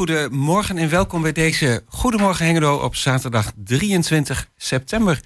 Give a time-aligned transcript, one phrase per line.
[0.00, 5.20] heel goede morgen en welkom bij deze Goedemorgen Hengelo op zaterdag 23 september.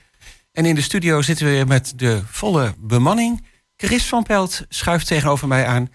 [0.52, 3.46] En in de studio zitten we weer met de volle bemanning.
[3.76, 5.88] Chris van Pelt schuift tegenover mij aan.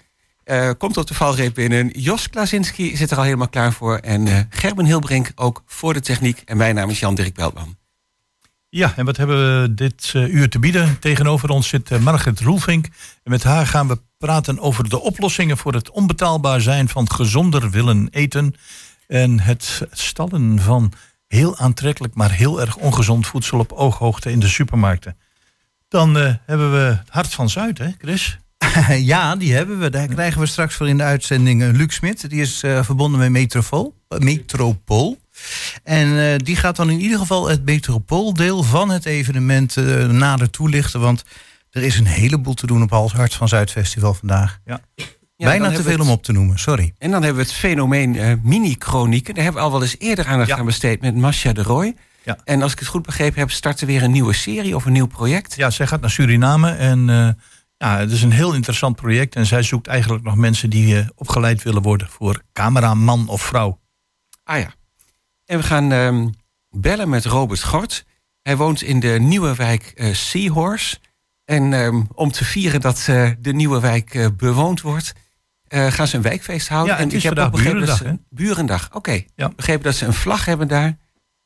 [0.45, 1.87] Uh, komt op de valreep binnen.
[1.87, 3.97] Jos Klasinski zit er al helemaal klaar voor.
[3.97, 6.41] En uh, Gerben Hilbrink ook voor de techniek.
[6.45, 7.77] En mijn naam is Jan-Dirk Beltman.
[8.69, 10.99] Ja, en wat hebben we dit uh, uur te bieden?
[10.99, 12.85] Tegenover ons zit Margret Roelvink.
[13.23, 17.69] En met haar gaan we praten over de oplossingen voor het onbetaalbaar zijn van gezonder
[17.69, 18.55] willen eten.
[19.07, 20.91] En het stallen van
[21.27, 25.17] heel aantrekkelijk, maar heel erg ongezond voedsel op ooghoogte in de supermarkten.
[25.87, 28.39] Dan uh, hebben we het Hart van Zuid, hè, Chris?
[29.13, 29.89] ja, die hebben we.
[29.89, 32.29] Daar krijgen we straks voor in de uitzending uh, Luc Smit.
[32.29, 33.95] Die is uh, verbonden met Metropool.
[34.17, 35.17] Metropool.
[35.83, 39.75] En die gaat dan in ieder geval het Metropooldeel van het evenement
[40.11, 40.99] nader toelichten.
[40.99, 41.23] Want
[41.69, 44.59] er is een heleboel te doen op het Hart van Zuid Festival vandaag.
[44.65, 44.81] Ja.
[45.37, 46.93] Bijna te veel om op te noemen, sorry.
[46.97, 49.33] En dan hebben we het fenomeen uh, mini-chronieken.
[49.33, 50.57] Daar hebben we al wel eens eerder aandacht ja.
[50.57, 51.95] aan besteed met Masha de Roy.
[52.23, 52.37] Ja.
[52.43, 55.07] En als ik het goed begrepen heb, starten weer een nieuwe serie of een nieuw
[55.07, 55.55] project.
[55.55, 57.29] Ja, zij gaat naar Suriname en uh,
[57.77, 59.35] ja, het is een heel interessant project.
[59.35, 63.79] En zij zoekt eigenlijk nog mensen die uh, opgeleid willen worden voor cameraman of vrouw.
[64.43, 64.73] Ah ja.
[65.45, 66.33] En we gaan um,
[66.69, 68.05] bellen met Robert Gort.
[68.41, 70.97] Hij woont in de nieuwe wijk Seahorse.
[71.49, 73.03] En um, om te vieren dat
[73.39, 75.13] de nieuwe wijk bewoond wordt
[75.69, 76.95] uh, gaan ze een wijkfeest houden.
[76.95, 78.97] Ja, en ik heb ook begrepen dat ze, Burendag, oké.
[78.97, 79.27] Okay.
[79.35, 79.49] Ja.
[79.55, 80.97] Begrepen dat ze een vlag hebben daar.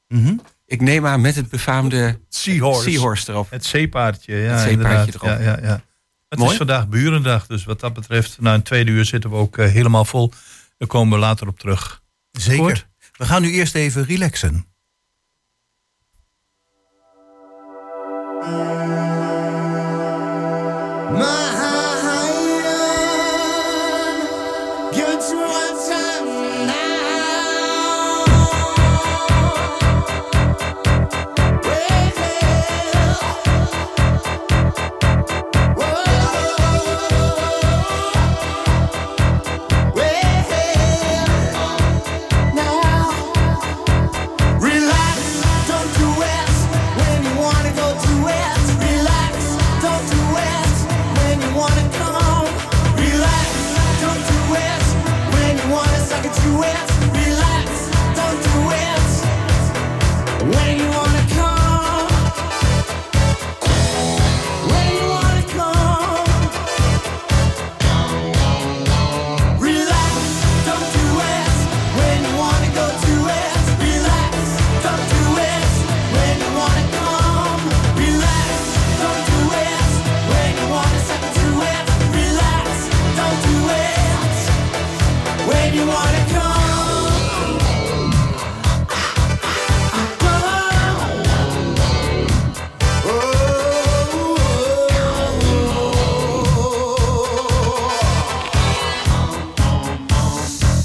[0.08, 0.42] Mm -hmm.
[0.66, 3.50] Ik neem aan met het befaamde Seahorse, Seahorse erop.
[3.50, 4.52] Het zeepaardje, ja.
[4.52, 5.30] Het zeepaardje erop.
[5.30, 5.81] Ja, ja, ja.
[6.30, 6.52] Het Mooi.
[6.52, 9.68] is vandaag Burendag, dus wat dat betreft, na een tweede uur zitten we ook uh,
[9.68, 10.31] helemaal vol.
[10.78, 12.02] Daar komen we later op terug.
[12.31, 12.88] Zeker.
[13.18, 14.66] We gaan nu eerst even relaxen.
[21.13, 21.43] My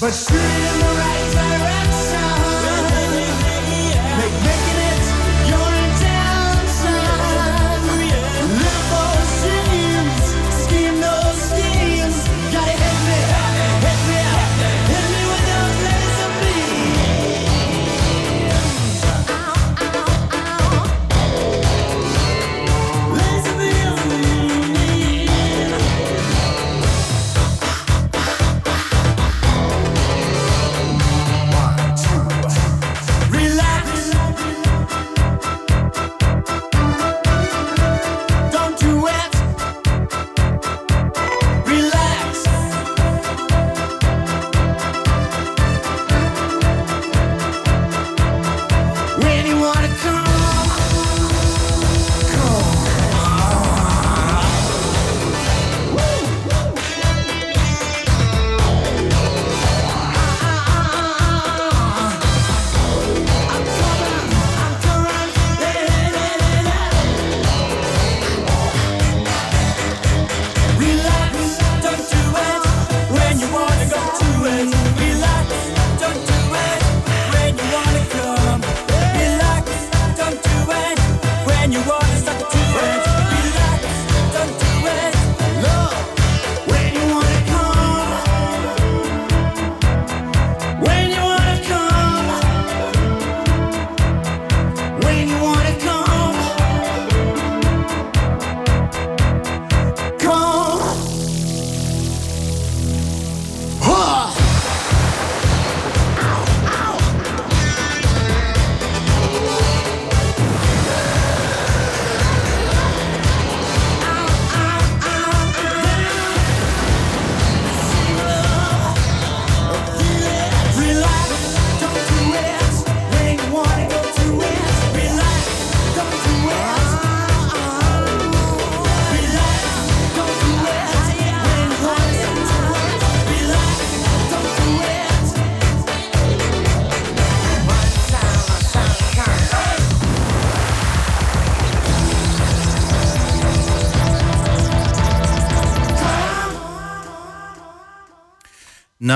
[0.01, 1.78] but steering the right direction.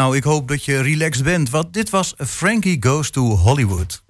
[0.02, 4.02] Nou, ik hoop dat je relaxed bent, want dit was Frankie Goes to Hollywood.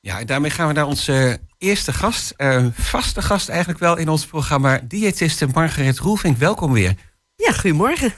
[0.00, 4.08] Ja, en daarmee gaan we naar onze eerste gast, uh, vaste gast eigenlijk wel in
[4.08, 6.36] ons programma, diëtiste Margaret Roelvink.
[6.36, 6.94] Welkom weer.
[7.36, 8.14] Ja, goedemorgen.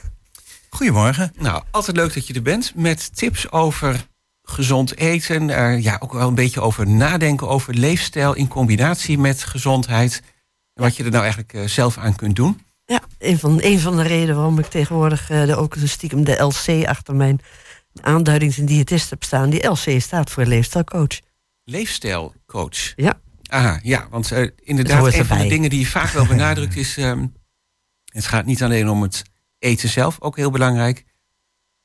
[0.69, 1.33] Goedemorgen.
[1.37, 4.07] Nou, altijd leuk dat je er bent met tips over
[4.43, 5.49] gezond eten.
[5.49, 10.21] Uh, ja, ook wel een beetje over nadenken over leefstijl in combinatie met gezondheid.
[10.73, 12.61] En wat je er nou eigenlijk uh, zelf aan kunt doen.
[12.89, 16.43] Ja, een van, een van de redenen waarom ik tegenwoordig uh, de, ook stiekem de
[16.43, 17.39] LC achter mijn
[18.01, 19.49] aanduidings- en diëtist heb staan.
[19.49, 21.19] Die LC staat voor leefstijlcoach.
[21.63, 22.93] Leefstijlcoach?
[22.95, 23.19] Ja.
[23.49, 26.97] Ah, ja, want uh, inderdaad, een van de dingen die je vaak wel benadrukt is...
[26.97, 27.33] Um,
[28.05, 29.23] het gaat niet alleen om het
[29.59, 31.05] eten zelf, ook heel belangrijk.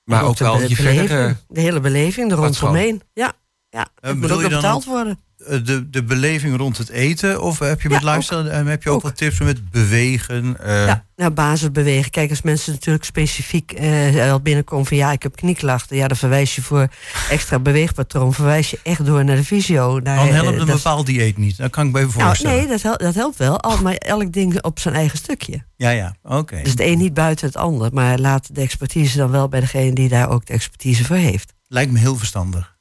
[0.05, 1.37] Maar ook wel je verdere...
[1.49, 3.03] De hele beleving er rondomheen.
[3.15, 3.33] Ja,
[3.71, 3.89] ja.
[4.01, 5.19] het moet ook betaald worden.
[5.47, 7.43] Eh, de, de beleving rond het eten?
[7.43, 10.57] Of heb je met ja, lifestyle, ook, heb je ook, ook, wat tips met bewegen?
[10.67, 10.87] Uh...
[10.87, 12.11] Ja, nou, basisbewegen.
[12.11, 15.97] Kijk, als mensen natuurlijk specifiek uh, binnenkomen van ja, ik heb knieklachten.
[15.97, 16.89] Ja, dan verwijs je voor
[17.31, 18.33] extra beweegpatroon.
[18.33, 20.01] Verwijs je echt door naar de fysio.
[20.01, 21.57] Naar, dan helpt een bepaald dieet niet.
[21.57, 22.57] Dat kan ik bij voorstellen.
[22.57, 23.61] Nou, nee, dat, helpt, dat helpt wel.
[23.61, 25.65] Al, maar elk ding op zijn eigen stukje.
[25.77, 26.63] Ja, ja, oké.
[26.63, 27.93] Dus het een niet buiten het ander.
[27.93, 31.53] Maar laat de expertise dan wel bij degene die daar ook de expertise voor heeft.
[31.67, 32.77] Lijkt me heel verstandig.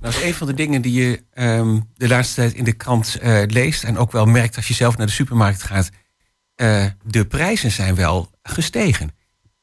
[0.00, 2.72] Nou, dat is een van de dingen die je um, de laatste tijd in de
[2.72, 3.84] krant uh, leest.
[3.84, 5.90] En ook wel merkt als je zelf naar de supermarkt gaat.
[6.56, 9.10] Uh, de prijzen zijn wel gestegen.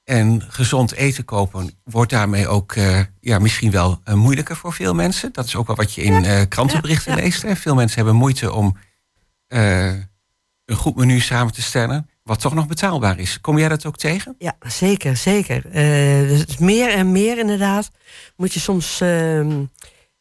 [0.03, 5.33] En gezond eten kopen wordt daarmee ook uh, ja, misschien wel moeilijker voor veel mensen.
[5.33, 7.23] Dat is ook wel wat je in krantenberichten ja, ja.
[7.23, 7.41] leest.
[7.41, 7.55] Hè.
[7.55, 8.77] Veel mensen hebben moeite om
[9.47, 12.09] een goed menu samen te stellen.
[12.23, 13.41] Wat toch nog betaalbaar is.
[13.41, 14.35] Kom jij dat ook tegen?
[14.39, 15.71] Ja, zeker, zeker.
[16.27, 17.91] dus meer en meer inderdaad.
[18.35, 19.63] Moet je soms ehm,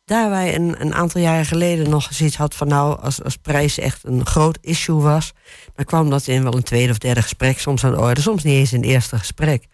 [0.06, 3.78] daar wij een, een aantal jaren geleden nog zoiets had van nou, als, als prijs
[3.78, 5.32] echt een groot issue was,
[5.74, 8.42] dan kwam dat in wel een tweede of derde gesprek soms aan de orde, soms
[8.42, 9.66] niet eens in het eerste gesprek.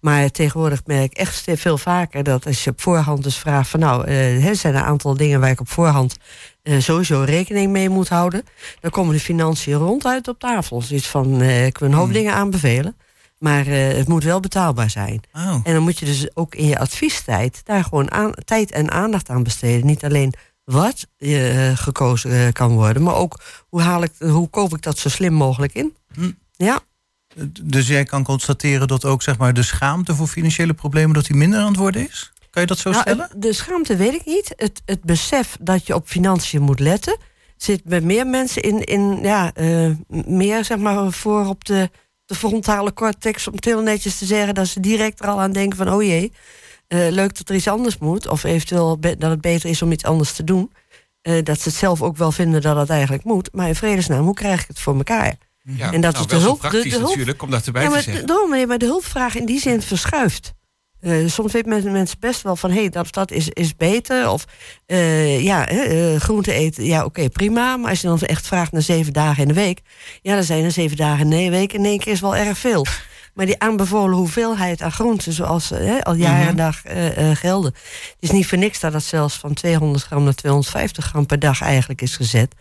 [0.00, 3.80] Maar tegenwoordig merk ik echt veel vaker dat als je op voorhand dus vraagt van
[3.80, 6.16] nou, uh, er zijn een aantal dingen waar ik op voorhand
[6.62, 8.42] uh, sowieso rekening mee moet houden.
[8.80, 10.82] Dan komen de financiën ronduit op tafel.
[10.82, 12.12] Zoiets van, uh, ik wil een hoop hmm.
[12.12, 12.96] dingen aanbevelen.
[13.38, 15.20] Maar uh, het moet wel betaalbaar zijn.
[15.32, 15.60] Oh.
[15.62, 19.28] En dan moet je dus ook in je adviestijd daar gewoon aan, tijd en aandacht
[19.30, 19.86] aan besteden.
[19.86, 24.74] Niet alleen wat uh, gekozen uh, kan worden, maar ook hoe, haal ik, hoe koop
[24.74, 25.96] ik dat zo slim mogelijk in.
[26.12, 26.30] Hm.
[26.56, 26.80] Ja.
[27.62, 31.36] Dus jij kan constateren dat ook zeg maar, de schaamte voor financiële problemen dat die
[31.36, 32.32] minder aan het worden is?
[32.50, 33.28] Kan je dat zo nou, stellen?
[33.36, 34.52] de schaamte weet ik niet.
[34.56, 37.16] Het, het besef dat je op financiën moet letten,
[37.56, 39.52] zit bij meer mensen in, in ja,
[40.26, 41.90] meer zeg maar voor op de
[42.28, 45.52] de frontale cortex om het heel netjes te zeggen dat ze direct er al aan
[45.52, 46.32] denken van oh jee,
[46.88, 48.28] uh, leuk dat er iets anders moet.
[48.28, 50.72] Of eventueel dat het beter is om iets anders te doen.
[51.22, 53.48] Uh, dat ze het zelf ook wel vinden dat het eigenlijk moet.
[53.52, 55.36] Maar in vredesnaam, hoe krijg ik het voor elkaar?
[55.62, 56.62] Ja, en dat nou, is de hulp.
[56.62, 58.26] De, de hulp, natuurlijk, om dat erbij ja, maar, te zeggen.
[58.26, 60.54] De, maar de hulpvraag in die zin verschuift.
[61.00, 64.30] Uh, soms weten mensen best wel van hé, hey, dat, dat is, is beter.
[64.30, 64.44] Of
[64.86, 67.76] uh, ja, uh, groente eten, ja, oké, okay, prima.
[67.76, 69.80] Maar als je dan echt vraagt naar zeven dagen in de week,
[70.22, 72.58] ja, dan zijn er zeven dagen in de week in één keer is wel erg
[72.58, 72.86] veel.
[73.34, 76.82] Maar die aanbevolen hoeveelheid aan groenten, zoals al jaren en dag
[77.38, 77.72] gelden.
[77.74, 81.38] Het is niet voor niks dat dat zelfs van 200 gram naar 250 gram per
[81.38, 82.54] dag eigenlijk is gezet.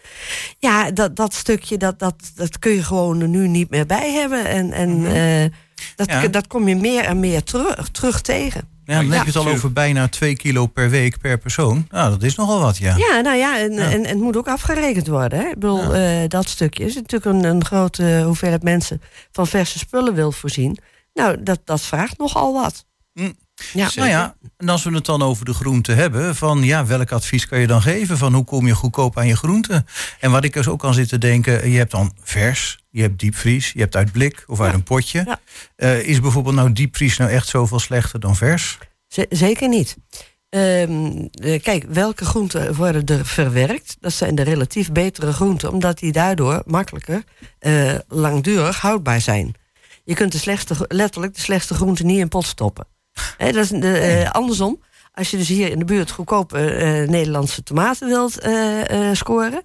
[0.59, 4.45] Ja, dat, dat stukje, dat, dat, dat kun je gewoon nu niet meer bij hebben.
[4.45, 5.51] En, en -hmm.
[5.95, 6.27] Dat, ja.
[6.27, 8.75] dat kom je meer en meer terug, terug tegen.
[8.85, 11.87] Ja, dan heb je het al over bijna 2 kilo per week per persoon.
[11.89, 12.95] Nou, dat is nogal wat, ja.
[12.95, 15.39] Ja, nou ja, en, en, en het moet ook afgerekend worden.
[15.39, 15.45] Hè?
[15.45, 20.13] Ik bedoel, uh, dat stukje is natuurlijk een, een grote hoeveelheid mensen van verse spullen
[20.13, 20.77] wil voorzien.
[21.13, 22.85] Nou, dat, dat vraagt nogal wat.
[23.13, 23.35] Mm.
[23.73, 23.89] Ja.
[23.95, 27.47] Nou ja, en als we het dan over de groenten hebben, van ja, welk advies
[27.47, 28.17] kan je dan geven?
[28.17, 29.85] Van hoe kom je goedkoop aan je groenten?
[30.19, 33.71] En wat ik dus ook kan zitten denken, je hebt dan vers, je hebt diepvries,
[33.71, 34.77] je hebt uit blik of uit ja.
[34.77, 35.23] een potje.
[35.25, 35.39] Ja.
[35.77, 38.77] Uh, is bijvoorbeeld nou diepvries nou echt zoveel slechter dan vers?
[39.07, 39.97] Z zeker niet.
[40.49, 41.29] Um,
[41.61, 43.97] kijk, welke groenten worden er verwerkt?
[43.99, 47.23] Dat zijn de relatief betere groenten, omdat die daardoor makkelijker
[47.59, 49.53] uh, langdurig houdbaar zijn.
[50.03, 52.87] Je kunt de slechtste, letterlijk de slechtste groenten niet in pot stoppen.
[53.37, 54.81] He, dat is de, uh, andersom.
[55.13, 58.31] Als je dus hier in de buurt goedkope uh, Nederlandse tomaten wilt
[59.17, 59.61] scoren,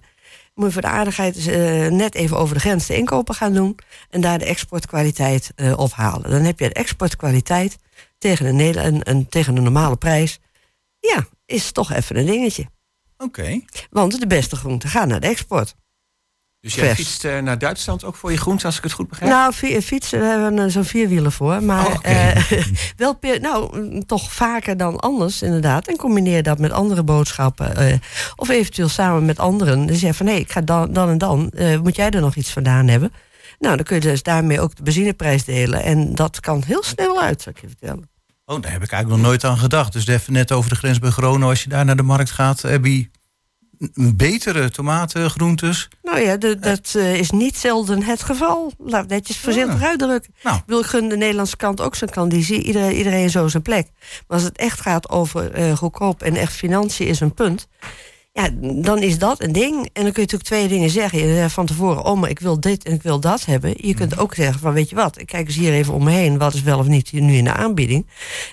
[0.55, 1.45] moet je voor de aardigheid
[1.91, 3.75] net even over de grens de inkopen gaan doen
[4.09, 6.29] en daar de exportkwaliteit ophalen.
[6.29, 7.77] Dan heb je de exportkwaliteit
[8.17, 10.39] tegen een, een, een, tegen een normale prijs.
[10.99, 12.65] Ja, is toch even een dingetje.
[13.17, 13.39] Oké.
[13.39, 13.65] Okay.
[13.89, 15.75] Want de beste groenten gaan naar de export.
[16.63, 19.31] Dus jij fietst uh, naar Duitsland ook voor je groenten, als ik het goed begrijp?
[19.31, 21.63] Nou, fietsen, daar hebben we zo'n vierwieler voor.
[21.63, 22.35] Maar oh, okay.
[22.51, 22.65] uh,
[22.97, 25.87] wel nou, mm, toch vaker dan anders, inderdaad.
[25.87, 27.81] En combineer dat met andere boodschappen.
[27.81, 27.93] Uh,
[28.35, 29.85] of eventueel samen met anderen.
[29.85, 31.51] Dus zeg van, hé, hey, ik ga dan, dan en dan.
[31.81, 33.13] moet jij er nog iets vandaan hebben?
[33.59, 35.83] Nou, dan kun je dus daarmee ook de benzineprijs delen.
[35.83, 38.09] En dat kan heel snel uit, zou ik je vertellen.
[38.45, 39.93] Oh, daar heb ik eigenlijk nog nooit aan gedacht.
[39.93, 41.47] Dus even net over de grens bij Groningen.
[41.47, 43.11] Als je daar naar de markt gaat, heb je n-
[44.15, 45.87] betere tomaten, groentes.
[46.03, 48.71] Nou ja, de- dat eh, is niet zelden het geval.
[48.77, 49.87] Laat netjes voorzichtig Ja.
[49.87, 50.33] uitdrukken.
[50.43, 50.57] Nou.
[50.57, 52.63] Ik bedoel, ik gun de Nederlandse kant ook zijn conditie.
[52.63, 53.87] Iedereen, iedereen zo zijn plek.
[54.27, 57.67] Maar als het echt gaat over eh, goedkoop en echt financiën is een punt.
[58.31, 58.49] Ja,
[58.81, 59.75] dan is dat een ding.
[59.75, 61.19] En dan kun je natuurlijk twee dingen zeggen.
[61.19, 63.73] Je zegt van tevoren, oh, maar ik wil dit en ik wil dat hebben.
[63.77, 66.11] Je kunt ook zeggen van, weet je wat, ik kijk eens hier even om me
[66.11, 66.37] heen.
[66.37, 68.07] Wat is wel of niet nu in de aanbieding.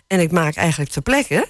[0.06, 1.46] En ik maak eigenlijk ter plekke,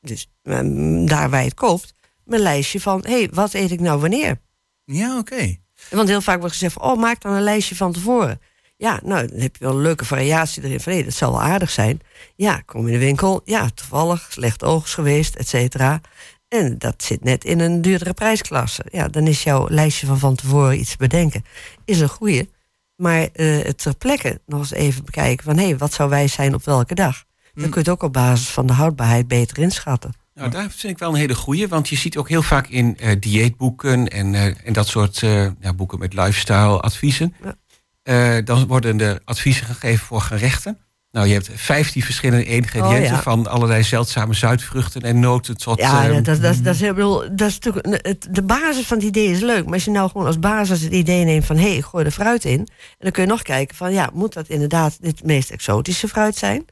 [0.00, 3.80] dus ehm, daar waar je het koopt, mijn lijstje van, hé, hey, wat eet ik
[3.80, 4.40] nou wanneer?
[4.84, 5.56] Ja, oké.
[5.90, 8.40] Want heel vaak wordt gezegd van, oh, maak dan een lijstje van tevoren.
[8.76, 11.42] Ja, nou, dan heb je wel een leuke variatie erin van, hé, dat zal wel
[11.42, 12.00] aardig zijn.
[12.36, 16.00] Ja, kom in de winkel, ja, toevallig, slecht oogst geweest, et cetera.
[16.48, 18.84] En dat zit net in een duurdere prijsklasse.
[18.90, 21.44] Ja, dan is jouw lijstje van van tevoren iets bedenken.
[21.84, 22.50] Is een goeie.
[22.96, 26.54] Maar eh, het ter plekke nog eens even bekijken van, hé, wat zou wijs zijn
[26.54, 27.24] op welke dag?
[27.54, 30.12] Dan kun je het ook op basis van de houdbaarheid beter inschatten.
[30.34, 32.96] Nou, daar vind ik wel een hele goeie, want je ziet ook heel vaak in
[32.98, 37.34] eh, dieetboeken en, eh, en dat soort eh, ja, boeken met lifestyle adviezen.
[37.42, 38.40] Ja.
[38.40, 40.78] Dan worden er adviezen gegeven voor gerechten.
[41.12, 43.22] Nou, je hebt 15 verschillende ingrediënten Oh, ja.
[43.22, 45.78] van allerlei zeldzame zuidvruchten en noten tot.
[45.78, 49.06] Ja, ehm, dat, dat, dat, is, bedoel, dat is natuurlijk het, de basis van het
[49.06, 49.64] idee is leuk.
[49.64, 52.04] Maar als je nou gewoon als basis het idee neemt van hé, hey, ik gooi
[52.04, 52.58] er fruit in.
[52.58, 52.66] En
[52.98, 56.64] dan kun je nog kijken van ja, moet dat inderdaad dit meest exotische fruit zijn?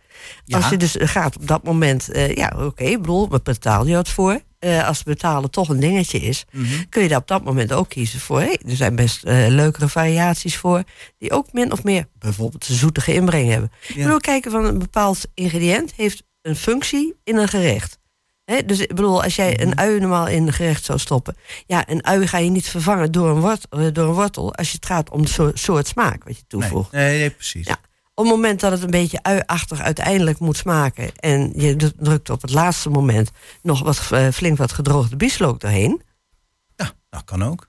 [0.45, 0.57] Ja.
[0.57, 3.95] Als je dus gaat op dat moment, eh, ja, oké, ik bedoel, we betaal je
[3.95, 4.41] wat voor.
[4.59, 6.67] Eh, als betalen toch een dingetje is, Mhm.
[6.89, 8.41] kun je daar op dat moment ook kiezen voor.
[8.41, 10.83] Hey, er zijn best eh, leukere variaties voor,
[11.19, 13.71] die ook min of meer bijvoorbeeld een zoetige inbreng hebben.
[13.89, 14.03] Ik Ja.
[14.03, 17.99] bedoel, kijken van een bepaald ingrediënt heeft een functie in een gerecht.
[18.67, 19.63] Dus ik bedoel, als jij Mhm.
[19.63, 21.37] een ui normaal in een gerecht zou stoppen.
[21.67, 24.55] Ja, een ui ga je niet vervangen door een, wort, door een wortel.
[24.55, 26.93] als je het gaat om de soort, smaak wat je Nee, toevoegt.
[26.93, 27.67] nee, nee, precies.
[27.67, 27.77] Ja.
[28.21, 31.17] Op het moment dat het een beetje uiachtig uiteindelijk moet smaken.
[31.17, 33.31] en je drukt op het laatste moment
[33.63, 36.03] nog wat, eh, flink wat gedroogde bieslook doorheen.
[36.77, 37.69] Ja, dat kan ook.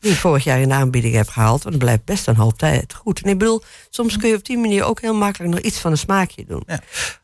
[0.00, 1.62] die ik vorig jaar in de aanbieding heb gehaald.
[1.62, 3.20] Want dan blijft best een hoop tijd goed.
[3.22, 5.90] En ik bedoel, soms kun je op die manier ook heel makkelijk nog iets van
[5.90, 6.62] een smaakje doen.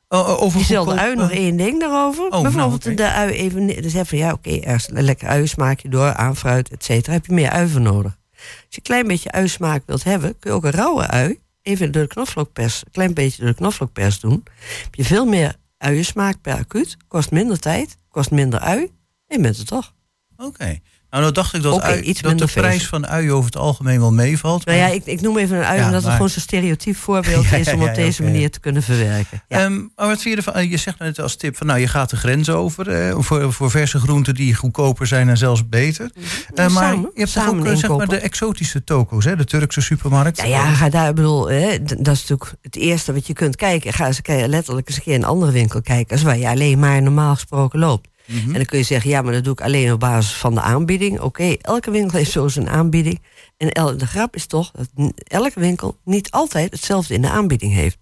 [0.08, 2.28] Oh, oh, over Diezelfde ui, nog eh, één ding daarover.
[2.30, 3.66] nou, Bijvoorbeeld de ui even...
[3.66, 7.12] Dus even, ja, oké, ergens een lekker uiensmaakje door, aan fruit, et cetera.
[7.12, 8.18] Heb je meer ui voor nodig.
[8.32, 10.38] Als je een klein beetje uiensmaak wilt hebben...
[10.38, 12.82] kun je ook een rauwe ui even door de knoflookpers...
[12.84, 14.44] een klein beetje door de knoflookpers doen.
[14.82, 16.96] Heb je veel meer uiensmaak per acuut.
[17.08, 18.80] Kost minder tijd, kost minder ui.
[19.26, 19.94] En je bent er toch.
[20.36, 20.78] Oké.
[21.10, 24.00] Nou, nou dacht ik dat, ui- iets dat de prijs van ui over het algemeen
[24.00, 24.64] wel meevalt.
[24.64, 25.78] Nou ja, maar- ik, ik noem even een ui...
[25.78, 27.72] Ja, omdat het maar- gewoon zo'n stereotyp voorbeeld Ja, is...
[27.72, 29.42] om ja, op deze manier te kunnen verwerken.
[29.48, 30.68] Ehm, maar wat vind je ervan?
[30.68, 33.70] Je zegt net als tip van nou, je gaat de grens over eh, voor, voor
[33.70, 36.10] verse groenten die goedkoper zijn en zelfs beter.
[36.14, 39.36] Eh, maar samen, je hebt toch ook eh, zeg maar, de exotische toko's, hè?
[39.36, 40.36] de Turkse supermarkt.
[40.36, 43.56] Ja, ja, ga daar, ik bedoel, hè, dat is natuurlijk het eerste wat je kunt
[43.56, 43.92] kijken.
[43.92, 46.12] Ga eens letterlijk eens een keer in een andere winkel kijken.
[46.12, 48.08] Als waar je alleen maar normaal gesproken loopt.
[48.30, 50.60] En dan kun je zeggen, ja, maar dat doe ik alleen op basis van de
[50.60, 51.20] aanbieding.
[51.20, 53.20] Oké, elke winkel heeft zo zijn aanbieding.
[53.56, 57.72] En el- de grap is toch dat elke winkel niet altijd hetzelfde in de aanbieding
[57.72, 57.98] heeft.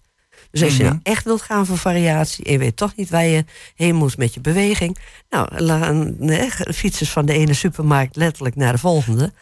[0.51, 0.93] Dus als je Mhm.
[0.93, 3.45] nou echt wilt gaan voor variatie en je weet toch niet waar je
[3.75, 4.99] heen moet met je beweging.
[5.31, 9.33] Nou, la- nee, fietsers van de ene supermarkt letterlijk naar de volgende.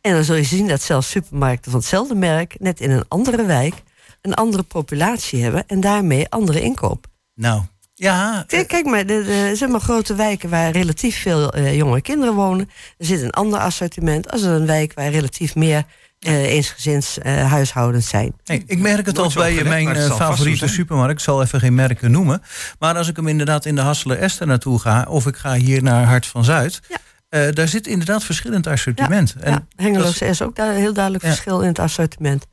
[0.00, 3.44] En dan zul je zien dat zelfs supermarkten van hetzelfde merk, net in een andere
[3.46, 3.74] wijk,
[4.22, 7.06] een andere populatie hebben en daarmee andere inkoop.
[7.34, 7.62] Nou,
[7.94, 8.44] ja.
[8.46, 12.34] Kijk, kijk maar, de, de, zeg maar grote wijken waar relatief veel eh, jonge kinderen
[12.34, 15.84] wonen, er zit een ander assortiment als een wijk waar relatief meer
[16.18, 18.34] eh eensgezins eh, huishoudens zijn.
[18.44, 20.70] Hey, ik merk het Nooit al zo bij mijn eh, favoriete zijn.
[20.70, 21.12] supermarkt.
[21.12, 22.42] Ik zal even geen merken noemen.
[22.78, 25.04] Maar als ik hem inderdaad in de Hasseler Esther naartoe ga...
[25.08, 26.80] of ik ga hier naar Hart van Zuid...
[26.88, 26.96] Ja.
[27.28, 29.34] eh, daar zit inderdaad verschillend assortiment.
[29.40, 31.30] En ja, Hengeloze dat is ook daar een heel duidelijk Ja.
[31.30, 32.46] verschil in het assortiment.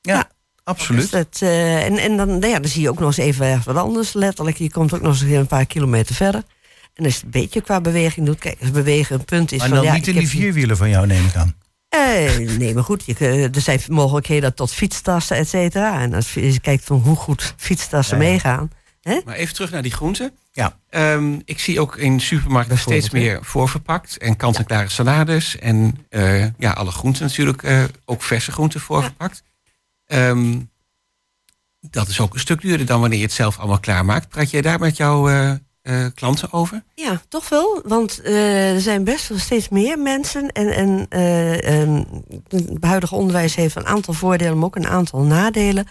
[0.00, 0.28] ja, ja.
[0.66, 1.00] Absoluut.
[1.00, 3.62] Dus dat, eh, en en dan, nou ja, dan zie je ook nog eens even
[3.64, 4.12] wat anders.
[4.12, 6.42] Letterlijk, je komt ook nog eens een paar kilometer verder.
[6.94, 9.58] En als je het een beetje qua beweging doet, kijk, als bewegen een punt is
[9.58, 11.54] Maar van dan ja, niet in die vierwielen van jou, neem ik aan.
[11.88, 16.00] Eh, nee, maar goed, je, er zijn mogelijkheden tot fietstassen, et cetera.
[16.00, 18.30] En als je kijkt van hoe goed fietstassen Ja, ja.
[18.30, 18.70] meegaan.
[19.24, 20.32] Maar even terug naar die groenten.
[20.52, 20.78] Ja.
[20.88, 24.16] Ehm, ik zie ook in supermarkten steeds meer voorverpakt.
[24.18, 25.58] En kant-en-klare salades.
[25.58, 27.62] En eh, ja, alle groenten natuurlijk.
[27.62, 29.42] eh, ook verse groenten voorverpakt.
[30.06, 30.58] Ehm,
[31.80, 34.28] dat is ook een stuk duurder dan wanneer je het zelf allemaal klaarmaakt.
[34.28, 35.50] Praat jij daar met jouw eh,
[35.82, 36.84] eh, klanten over?
[36.94, 37.82] Ja, toch wel.
[37.84, 40.52] Want eh, er zijn best wel steeds meer mensen.
[40.52, 42.04] En, en eh, ehm,
[42.48, 45.86] het huidige onderwijs heeft een aantal voordelen, maar ook een aantal nadelen.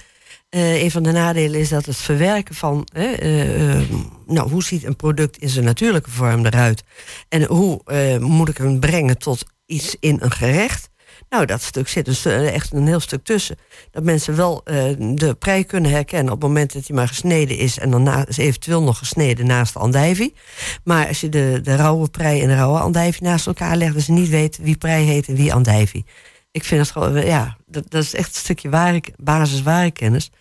[0.50, 2.88] Een van de nadelen is dat het verwerken van...
[2.93, 3.89] eh, eh,
[4.25, 6.84] nou, hoe ziet een product in zijn natuurlijke vorm eruit?
[7.29, 7.81] En hoe
[8.19, 10.89] moet ik hem brengen tot iets in een gerecht?
[11.29, 13.58] Nou, dat stuk zit dus eh, echt een heel stuk tussen.
[13.91, 17.58] Dat mensen wel eh, de prei kunnen herkennen op het moment dat hij maar gesneden
[17.58, 17.79] is.
[17.79, 20.34] En dan is eventueel nog gesneden naast de andijvie.
[20.84, 24.03] Maar als je de, de rauwe prei en de rauwe andijvie naast elkaar legt, dat
[24.03, 26.05] ze niet weten wie prei heet en wie andijvie.
[26.51, 29.63] Ik vind het gewoon, ja, dat, dat is echt een stukje ware, basis
[29.94, 30.32] kennis.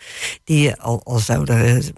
[0.45, 1.93] Die je al, al zou er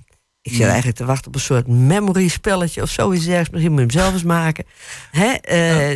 [0.46, 3.50] ik zit eigenlijk te wachten op een soort memory spelletje of zoiets ergens.
[3.50, 4.64] Misschien moet je hem zelf eens maken.
[5.10, 5.34] Hè?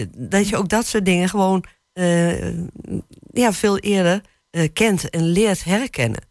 [0.00, 1.64] Uh, Dat je ook dat soort dingen gewoon
[3.32, 6.29] ja, veel eerder uh, kent en leert herkennen.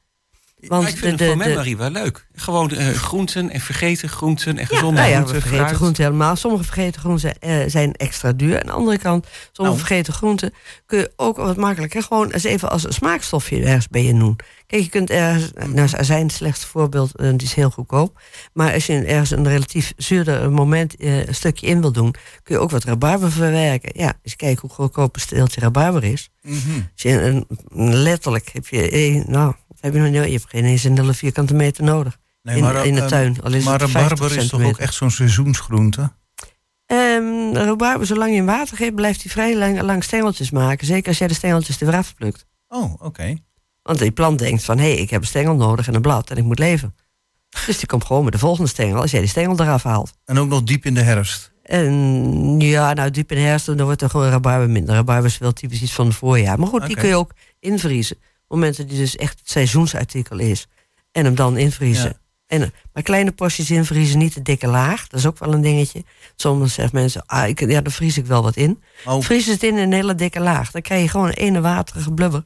[0.68, 2.28] Want ik vind de, het voor memory wel leuk.
[2.34, 6.36] Gewoon uh, groenten en vergeten groenten en gezonde ja, nou ja, vergeten groenten helemaal.
[6.36, 8.60] Sommige vergeten groenten uh, zijn extra duur.
[8.60, 9.88] Aan de andere kant, sommige nou.
[9.88, 10.54] vergeten groenten
[10.86, 14.36] kun je ook wat makkelijker gewoon eens even als een smaakstofje ergens bij je doen.
[14.68, 18.22] Kijk, je kunt ergens, nou, zijn het slechtste voorbeeld, uh, die is heel goedkoop.
[18.54, 22.62] Maar als je ergens een relatief zuurder moment een stukje in wil doen, kun je
[22.62, 23.92] ook wat rabarber verwerken.
[23.96, 26.30] Ja, eens kijken hoe goedkoop een steeltje rabarber is.
[26.42, 26.90] Mm -hmm.
[26.96, 27.46] je een,
[28.02, 31.54] letterlijk heb je, nou, heb je nog niet, je hebt geen eens een hele vierkante
[31.54, 32.18] meter nodig.
[32.42, 33.42] Nee, in, maar, in de ehm, tuin.
[33.42, 36.12] Al is maar rabarber is toch ook echt zo'n seizoensgroente?
[36.92, 40.88] Um, rabarber, zolang je in water geeft, blijft hij vrij lang, lang stengeltjes maken.
[40.88, 42.46] Zeker als jij de stengeltjes eraf plukt.
[42.68, 43.38] Oh, oké.
[43.82, 46.30] Want die plant denkt van, hé, hey, ik heb een stengel nodig en een blad
[46.30, 46.96] en ik moet leven.
[47.66, 50.14] Dus die komt gewoon met de volgende stengel als jij die stengel eraf haalt.
[50.26, 51.52] En ook nog diep in de herfst?
[51.64, 54.96] En ja, nou diep in de herfst, dan wordt er gewoon rabarber minder.
[54.96, 56.60] Rabarber is wel typisch iets van het voorjaar.
[56.60, 58.18] Maar goed, die kun je ook invriezen
[58.50, 60.68] momenten die dus echt het seizoensartikel is.
[61.12, 62.20] En hem dan invriezen.
[62.48, 65.08] En, maar kleine porties invriezen, niet de dikke laag.
[65.08, 66.04] Dat is ook wel een dingetje.
[66.36, 68.82] Soms zeggen mensen, ah, ik, ja, dan vries ik wel wat in.
[69.06, 69.22] Oh.
[69.22, 70.72] Vries het in een hele dikke laag.
[70.72, 72.40] Dan krijg je gewoon een ene waterige blubber.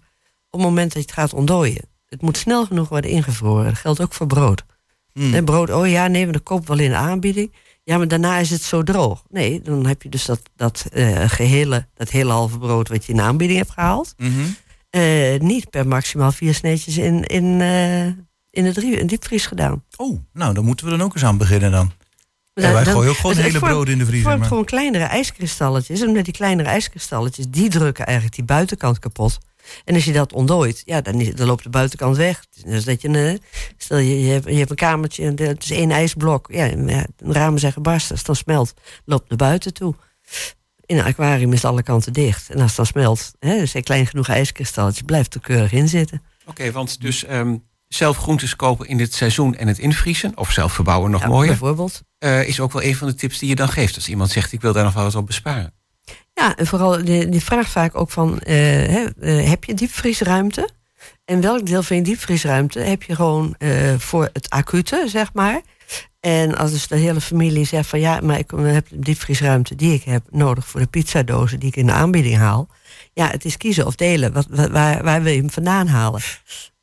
[0.49, 1.89] Op het moment dat je het gaat ontdooien.
[2.05, 3.65] Het moet snel genoeg worden ingevroren.
[3.65, 4.65] Dat geldt ook voor brood.
[5.13, 5.33] Hmm.
[5.33, 7.53] En brood, oh ja, nee, maar dat koopt wel in de aanbieding.
[7.83, 9.23] Ja, maar daarna is het zo droog.
[9.29, 13.11] Nee, dan heb je dus dat, dat uh, gehele, dat hele halve brood wat je
[13.11, 14.13] in de aanbieding hebt gehaald.
[14.17, 14.55] Mm
[14.95, 18.05] uh, niet per maximaal vier sneetjes in, in, uh,
[18.49, 19.83] in de diepvries gedaan.
[19.95, 21.91] Oh, nou, dan moeten we dan ook eens aan beginnen dan.
[22.53, 24.29] Ja, wij gooien ook gewoon hele brood in de vriezer.
[24.29, 24.47] Het maar.
[24.47, 26.01] gewoon kleinere ijskristalletjes.
[26.01, 29.37] En met die kleinere ijskristalletjes, die drukken eigenlijk die buitenkant kapot.
[29.85, 32.45] En als je dat ontdooit, ja, dan, dan loopt de buitenkant weg.
[32.65, 33.39] Dus dat je,
[33.77, 36.47] stel je, je, hebt, je hebt een kamertje, en het is één ijsblok.
[36.51, 38.73] Ja, de ramen zijn gebarsten, als het dan smelt,
[39.05, 39.95] loopt naar buiten toe
[40.93, 42.49] in een aquarium is alle kanten dicht.
[42.49, 45.87] En als het dan smelt, hè, dus een klein genoeg ijskristalletjes, blijft er keurig in
[45.87, 46.21] zitten.
[46.45, 50.73] Oké, want dus um, zelf groentes kopen in dit seizoen en het invriezen, of zelf
[50.73, 51.47] verbouwen nog ja, mooier.
[51.47, 52.01] Bijvoorbeeld.
[52.19, 53.95] Uh, is ook wel een van de tips die je dan geeft.
[53.95, 55.73] Als iemand zegt, ik wil daar nog wel wat op besparen.
[56.33, 60.69] Ja, en vooral die, die vraagt vaak ook van, uh, hè, uh, heb je diepvriesruimte?
[61.25, 63.55] En welk deel van je diepvriesruimte heb je gewoon
[63.97, 65.61] voor het acute, zeg maar?
[66.19, 69.93] En als dus de hele familie zegt van ja, maar ik heb de diepvriesruimte die
[69.93, 72.67] ik heb nodig voor de pizzadozen die ik in de aanbieding haal.
[73.13, 74.33] Ja, het is kiezen of delen.
[74.33, 76.21] Wat, waar, waar wil je hem vandaan halen?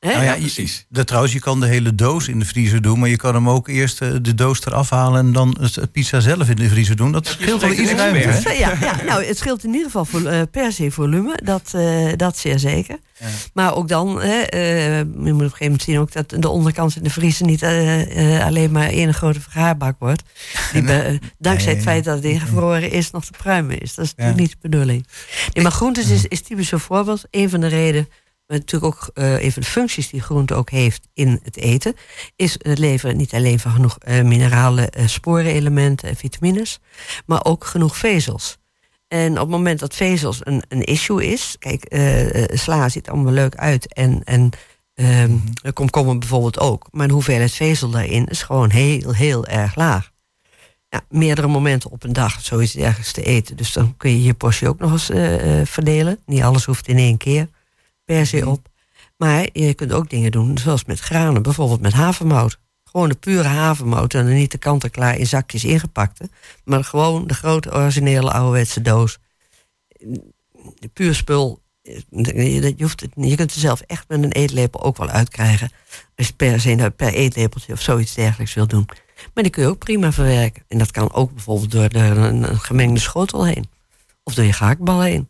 [0.01, 0.87] Nou ja, precies.
[0.89, 3.49] Dat, trouwens, je kan de hele doos in de vriezer doen, maar je kan hem
[3.49, 6.97] ook eerst eh, de doos eraf halen en dan het pizza zelf in de vriezer
[6.97, 7.13] doen.
[7.13, 8.55] Dat scheelt wel iets ruimte.
[8.59, 12.39] Ja, ja, nou, het scheelt in ieder geval uh, per se volume, dat, uh, dat
[12.39, 12.99] zeer zeker.
[13.19, 13.27] Ja.
[13.53, 16.97] Maar ook dan, hè, je moet op een gegeven moment zien ook dat de onderkant
[16.97, 17.65] in de vriezer niet
[18.43, 20.23] alleen maar één grote vergaarbak wordt.
[20.73, 20.83] Die
[21.39, 23.95] dankzij het feit dat het ingevroren is, nog te pruimen is.
[23.95, 25.07] Dat is natuurlijk niet de bedoeling.
[25.53, 27.25] Nee, maar groentes is, is typisch een voorbeeld.
[27.31, 28.09] Een van de redenen
[28.51, 31.95] maar natuurlijk ook uh, een van de functies die groente ook heeft in het eten,
[32.37, 36.79] is het leveren niet alleen van genoeg uh, mineralen, uh, sporenelementen en vitamines,
[37.27, 38.59] maar ook genoeg vezels.
[39.09, 41.87] En op het moment dat vezels een, een issue is, kijk,
[42.53, 44.51] sla ziet allemaal leuk uit en, en
[44.95, 50.11] um, komkommer bijvoorbeeld ook, maar de hoeveelheid vezel daarin is gewoon heel, heel erg laag.
[50.89, 53.57] Ja, meerdere momenten op een dag zoiets ergens te eten.
[53.57, 55.11] Dus dan kun je je portie ook nog eens
[55.71, 56.19] verdelen.
[56.27, 57.49] Niet alles hoeft in één keer
[58.15, 58.49] per se mhm.
[58.49, 58.69] op.
[59.17, 62.59] Maar je kunt ook dingen doen, zoals met granen, bijvoorbeeld met havermout.
[62.85, 66.29] Gewoon de pure havermout en dan niet de kant-en-klaar in zakjes ingepakte.
[66.65, 69.19] Maar gewoon de grote originele ouderwetse doos.
[70.79, 74.97] De puur spul, je, hoeft het, je kunt er zelf echt met een eetlepel ook
[74.97, 75.71] wel uitkrijgen.
[76.17, 78.89] Als je per se per eetlepeltje of zoiets dergelijks wil doen.
[79.35, 80.63] Maar die kun je ook prima verwerken.
[80.69, 83.69] En dat kan ook bijvoorbeeld door een gemengde schotel heen.
[84.23, 85.29] Of door je gehaktbal heen.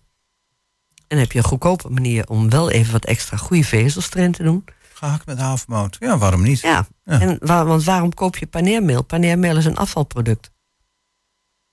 [1.10, 4.42] En heb je een goedkope manier om wel even wat extra goede vezels erin te
[4.42, 4.64] doen.
[4.94, 5.96] Gehakt met havermout.
[6.00, 6.60] Ja, waarom niet?
[6.60, 9.02] Ja, En waar, want waarom koop je paneermeel?
[9.02, 10.50] Paneermeel is een afvalproduct.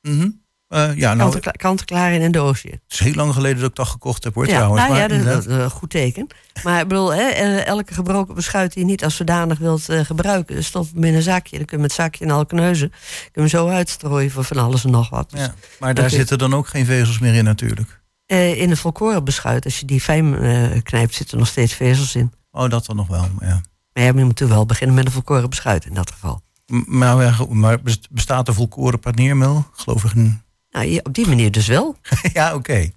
[0.02, 2.67] Mm uh, ja, nou, kant, klaar in een doosje.
[2.67, 4.82] Het is heel lang geleden dat ik dat gekocht heb, hoor, ja, trouwens.
[4.82, 6.28] Nou, maar, ja, dat, is een goed teken.
[6.63, 10.00] Maar ik bedoel, hè, eh, elke gebroken beschuit die je niet als zodanig wilt uh,
[10.00, 11.58] gebruiken, stop hem in een zakje.
[11.58, 14.84] Dan kun je met zakje en alkneuzen kun je hem zo uitstrooien voor van alles
[14.84, 15.30] en nog wat.
[15.30, 18.02] Dus ja, maar daar zitten dan ook geen vezels meer in natuurlijk.
[18.27, 21.73] Eh, in een volkoren beschuit, als je die fijn eh, knijpt, zitten er nog steeds
[21.73, 22.31] vezels in.
[22.51, 23.61] Oh, dat dan nog wel, ja.
[23.93, 26.41] Maar ja, je moet wel beginnen met een volkoren beschuit in dat geval.
[26.67, 29.65] M- Maar, ja, maar best- bestaat er volkoren paneermeel?
[29.71, 30.13] Geloof ik.
[30.13, 30.33] niet.
[30.71, 31.95] Nou, op die manier dus wel.
[32.33, 32.89] ja, oké.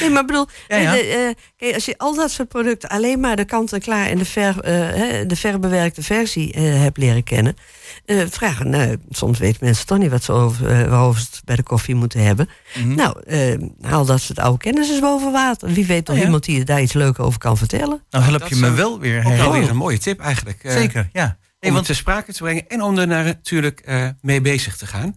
[0.00, 0.92] Nee, maar ik bedoel, Ja, ja.
[0.96, 4.18] eh, de, eh, kijk, als je al dat soort producten alleen maar de kant-en-klaar en
[4.18, 7.56] de, ver, eh, hè, de verbewerkte versie hebt leren kennen,
[8.04, 11.56] eh, vragen, nou, soms weten mensen toch niet wat ze over, waarover ze het bij
[11.56, 12.48] de koffie moeten hebben.
[12.78, 12.94] Mhm.
[12.94, 15.68] Nou, eh, haal dat soort oude kennis eens boven water.
[15.72, 16.24] Wie weet nog Oh, ja.
[16.24, 18.02] iemand die je daar iets leuks over kan vertellen.
[18.10, 19.52] Nou help dat je me wel weer Ook herinneren.
[19.60, 20.58] weer een mooie tip eigenlijk.
[20.66, 21.24] Zeker, ja.
[21.24, 24.40] Nee, om want, het ter sprake te brengen en om er naar- natuurlijk eh, mee
[24.40, 25.16] bezig te gaan.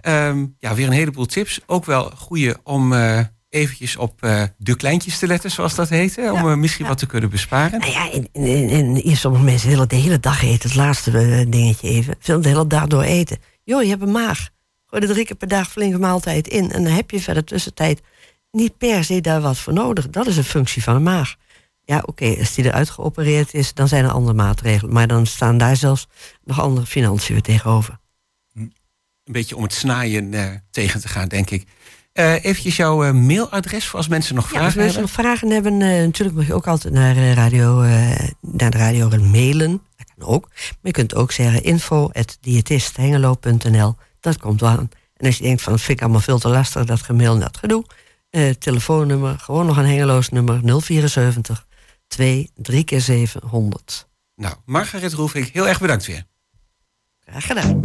[0.00, 1.60] Ehm, ja, weer een heleboel tips.
[1.66, 6.16] Ook wel goede om eh, eventjes op eh, de kleintjes te letten, zoals dat heet.
[6.16, 6.90] Hè, om Ja, eh, misschien ja.
[6.90, 7.80] wat te kunnen besparen.
[7.80, 10.68] Nou ja, en, en, en hier sommige mensen willen de hele dag eten.
[10.68, 12.14] Het laatste eh, dingetje even.
[12.18, 13.38] Veel de hele dag door eten.
[13.64, 14.48] Joh, je hebt een maag.
[14.86, 16.72] Gooi er drie keer per dag flinke maaltijd in.
[16.72, 18.00] En dan heb je verder tussentijd
[18.50, 20.08] niet per se daar wat voor nodig.
[20.08, 21.34] Dat is een functie van de maag.
[21.84, 24.92] Ja, oké, als die eruit geopereerd is, dan zijn er andere maatregelen.
[24.92, 26.06] Maar dan staan daar zelfs
[26.44, 27.98] nog andere financiën weer tegenover.
[28.54, 28.72] Een
[29.24, 31.66] beetje om het snaaien tegen te gaan, denk ik.
[32.18, 35.02] Eh eventjes jouw eh, mailadres voor als mensen nog Ja, als vragen mensen hebben.
[35.02, 37.82] nog vragen hebben, eh, natuurlijk mag je ook altijd naar, radio,
[38.40, 39.82] naar de radio mailen.
[39.96, 40.48] Dat kan ook.
[40.48, 43.96] Maar je kunt ook zeggen info.diëtisthengelo.nl.
[44.20, 44.88] Dat komt wel aan.
[45.16, 47.40] En als je denkt van, dat vind ik allemaal veel te lastig, dat gemail en
[47.40, 47.84] dat gedoe.
[48.58, 51.66] telefoonnummer, gewoon nog een hengeloos nummer, 074
[52.06, 54.08] 2 3 keer 700.
[54.34, 56.24] Nou, Margaret Roefink, heel erg bedankt weer.
[57.20, 57.80] Graag gedaan.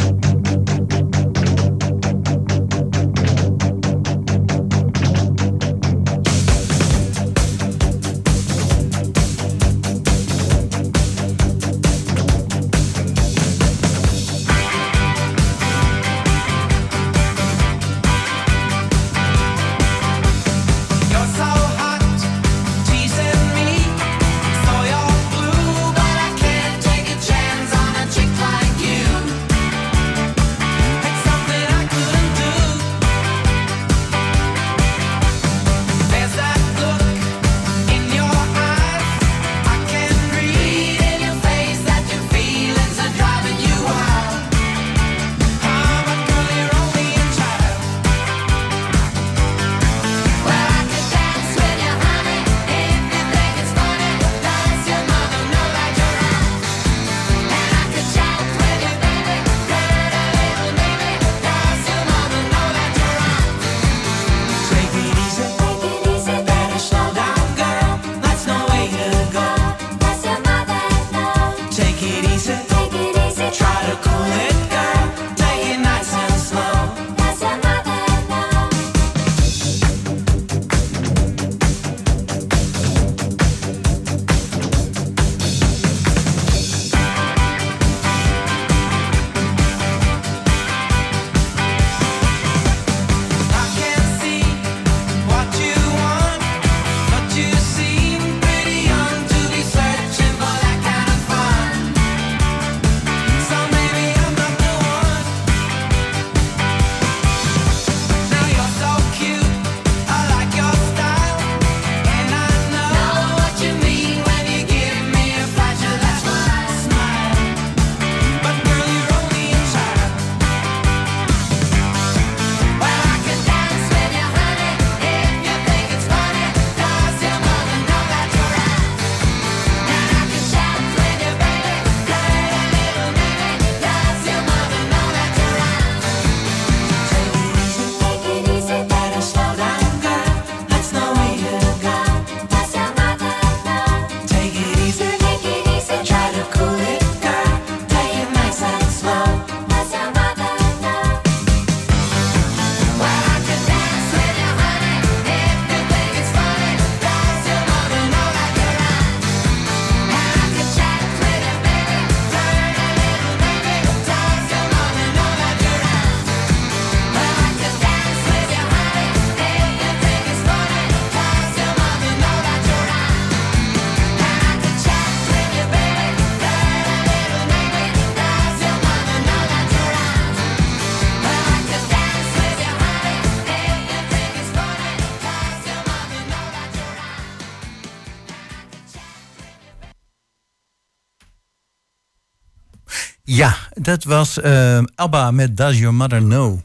[193.33, 196.59] Ja, dat was eh, Abba met Does Your Mother Know.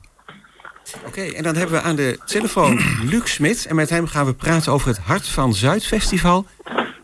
[1.07, 3.67] Oké, en dan hebben we aan de telefoon Luc Smit.
[3.67, 6.47] En met hem gaan we praten over het Hart van Zuid Festival.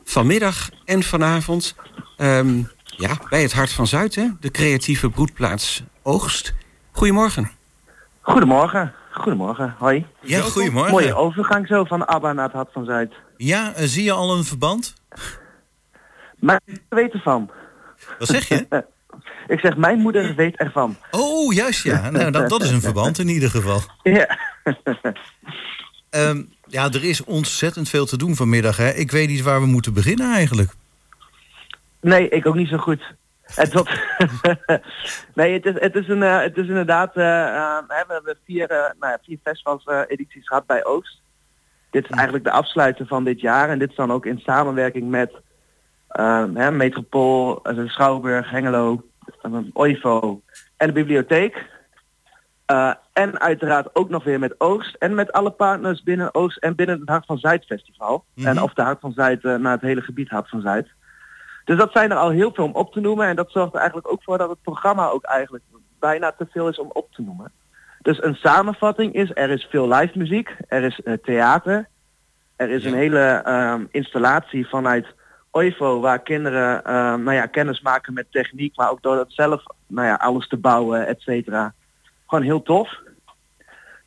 [0.04, 1.74] Vanmiddag en vanavond.
[2.16, 4.28] Ehm, ja, bij het Hart van Zuid, hè?
[4.40, 6.54] de creatieve broedplaats Oogst.
[6.90, 7.50] Goedemorgen.
[8.20, 8.92] Goedemorgen.
[9.10, 9.74] Goedemorgen.
[9.78, 10.06] Hoi.
[10.20, 10.92] Ja, goedemorgen.
[10.92, 13.12] Mooie overgang zo van ABBA naar het Hart van Zuid.
[13.36, 14.94] Ja, eh, zie je al een verband?
[16.36, 17.50] Mijn moeder weet ervan.
[18.18, 18.66] Wat zeg je?
[19.46, 20.96] Ik zeg, mijn moeder weet ervan.
[21.10, 22.10] Oh, juist ja.
[22.10, 23.80] Nou, dat, dat is een verband in ieder geval.
[24.02, 24.38] Ja.
[26.10, 28.76] Ehm, ja, er is ontzettend veel te doen vanmiddag.
[28.76, 28.90] Hè.
[28.90, 30.70] Ik weet niet waar we moeten beginnen eigenlijk.
[32.00, 33.14] Nee, ik ook niet zo goed.
[33.44, 33.88] Het tot...
[35.34, 37.16] nee, het is, het is, een, eh, het is inderdaad...
[37.16, 41.20] eh, eh, we hebben vier, nou vier festivals eh, edities gehad bij Oost.
[41.90, 43.68] Dit is eigenlijk de afsluiter van dit jaar.
[43.68, 45.32] En dit is dan ook in samenwerking met
[46.54, 49.02] hè, Metropool, Schouwburg, Hengelo,
[49.72, 50.42] OIVO
[50.76, 51.72] en de bibliotheek.
[52.66, 56.74] Eh, en uiteraard ook nog weer met Oogst en met alle partners binnen Oogst en
[56.74, 58.24] binnen het Hart van Zuid festival.
[58.34, 58.46] Mhm.
[58.46, 60.88] En of de Hart van Zuid eh, naar het hele gebied Hart van Zuid.
[61.64, 63.26] Dus dat zijn er al heel veel om op te noemen.
[63.26, 65.64] En dat zorgt er eigenlijk ook voor dat het programma ook eigenlijk
[65.98, 67.52] bijna te veel is om op te noemen.
[68.02, 71.88] Dus een samenvatting is, er is veel live muziek, er is eh, theater,
[72.56, 72.88] er is Ja.
[72.88, 75.06] een hele ehm, installatie vanuit
[75.56, 79.62] OIVO waar kinderen ehm, nou ja, kennis maken met techniek, maar ook door het zelf
[79.86, 81.74] nou ja, alles te bouwen, et cetera.
[82.26, 82.98] Gewoon heel tof.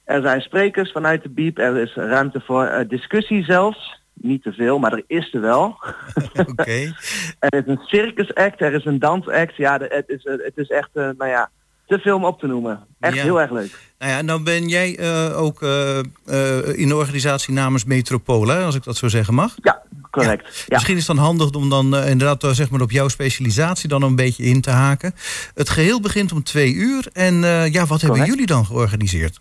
[0.04, 4.02] Er zijn sprekers vanuit de BIEB, er is ruimte voor eh, discussie zelfs.
[4.14, 5.78] Niet te veel, maar er is er wel.
[6.52, 6.94] Oké.
[7.40, 9.56] Er is een circus act, er is een dansact.
[9.56, 11.50] Ja, de- het is, het is echt, eh, nou ja,
[11.88, 12.80] te veel om op te noemen.
[13.00, 13.24] Echt Ja.
[13.24, 13.80] heel erg leuk.
[14.00, 18.64] Nou ja, nou ben jij eh, ook eh, eh, in de organisatie namens Metropool, hè,
[18.64, 19.56] als ik dat zo zeggen mag.
[19.62, 20.58] Ja, correct.
[20.58, 20.64] Ja.
[20.76, 24.16] Misschien is het dan handig om dan inderdaad zeg maar op jouw specialisatie dan een
[24.16, 25.14] beetje in te haken.
[25.54, 27.08] Het geheel begint om twee uur.
[27.14, 27.36] En
[27.72, 29.40] ja, wat hebben jullie dan georganiseerd?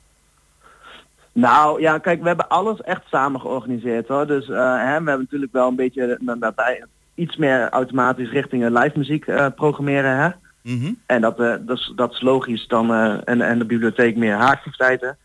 [1.33, 4.27] Nou ja, kijk, we hebben alles echt samen georganiseerd hoor.
[4.27, 9.25] Dus hè, we hebben natuurlijk wel een beetje daarbij iets meer automatisch richting live muziek
[9.55, 10.17] programmeren.
[10.17, 10.31] Hè?
[10.67, 10.93] Mhm.
[11.07, 14.35] En dat, eh, dat, is, dat is logisch dan eh, en, en de bibliotheek meer
[14.35, 15.19] haar activiteiten.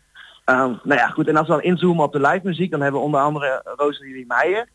[0.44, 1.28] Ehm, nou ja, goed.
[1.28, 4.24] En als we dan inzoomen op de live muziek, dan hebben we onder andere Rosalie
[4.28, 4.68] Meijer.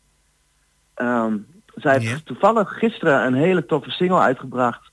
[0.94, 1.36] Ehm,
[1.74, 4.90] zij heeft toevallig gisteren een hele toffe single uitgebracht.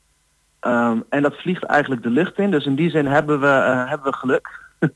[0.60, 2.52] Ehm, en dat vliegt eigenlijk de lucht in.
[2.52, 4.48] Dus in die zin hebben we, eh, hebben we geluk.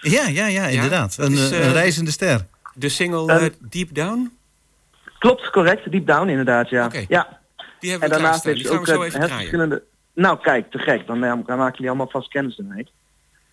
[0.00, 1.16] Ja, ja, ja, inderdaad.
[1.18, 2.46] Een, is, eh, eh, een reizende ster.
[2.74, 4.36] De single Eh, eh, Deep Down,
[5.18, 5.90] Klopt, correct.
[5.92, 6.90] Deep Down inderdaad, ja.
[7.08, 7.38] Ja.
[7.78, 8.52] die hebben En we daarnaast klaarstaan.
[8.52, 9.82] heeft ook we zo eh, even het verschillende...
[10.18, 11.06] Nou kijk, te gek.
[11.06, 12.88] Dan, eh, dan maken jullie allemaal vast kennis ermee.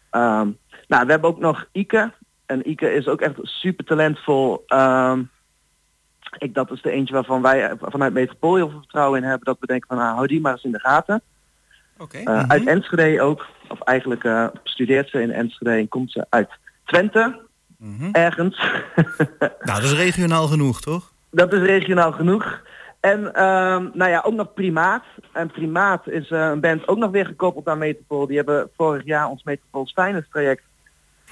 [0.10, 0.50] Ehm,
[0.88, 2.12] nou, we hebben ook nog Ike.
[2.46, 4.64] En Ike is ook echt super talentvol.
[4.68, 5.22] Ehm,
[6.38, 9.46] ik, dat is de eentje waarvan wij eh, vanuit Metropool heel veel vertrouwen in hebben.
[9.46, 11.22] Dat we denken van, nou, hou die maar eens in de gaten.
[11.98, 12.18] Oké.
[12.18, 13.46] Eh, Uit Enschede ook.
[13.68, 16.50] Of eigenlijk studeert ze in Enschede en komt ze uit
[16.86, 17.40] Twente.
[17.78, 18.10] Mhm.
[18.12, 18.58] Ergens.
[19.40, 21.12] Nou, dat is regionaal genoeg, toch?
[21.32, 22.62] Dat is regionaal genoeg.
[23.12, 25.04] En ehm, nou ja, ook nog Primaat.
[25.34, 28.28] En Primaat is eh, een band ook nog weer gekoppeld aan Metropool.
[28.28, 30.64] Die hebben vorig jaar ons Metropool Finest traject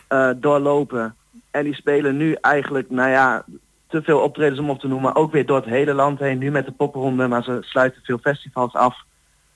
[0.07, 1.15] eh, doorlopen.
[1.51, 3.45] En die spelen nu eigenlijk, nou ja,
[3.87, 5.15] te veel optredens om op te noemen.
[5.15, 6.37] Ook weer door het hele land heen.
[6.37, 8.97] Nu met de popronde, maar ze sluiten veel festivals af.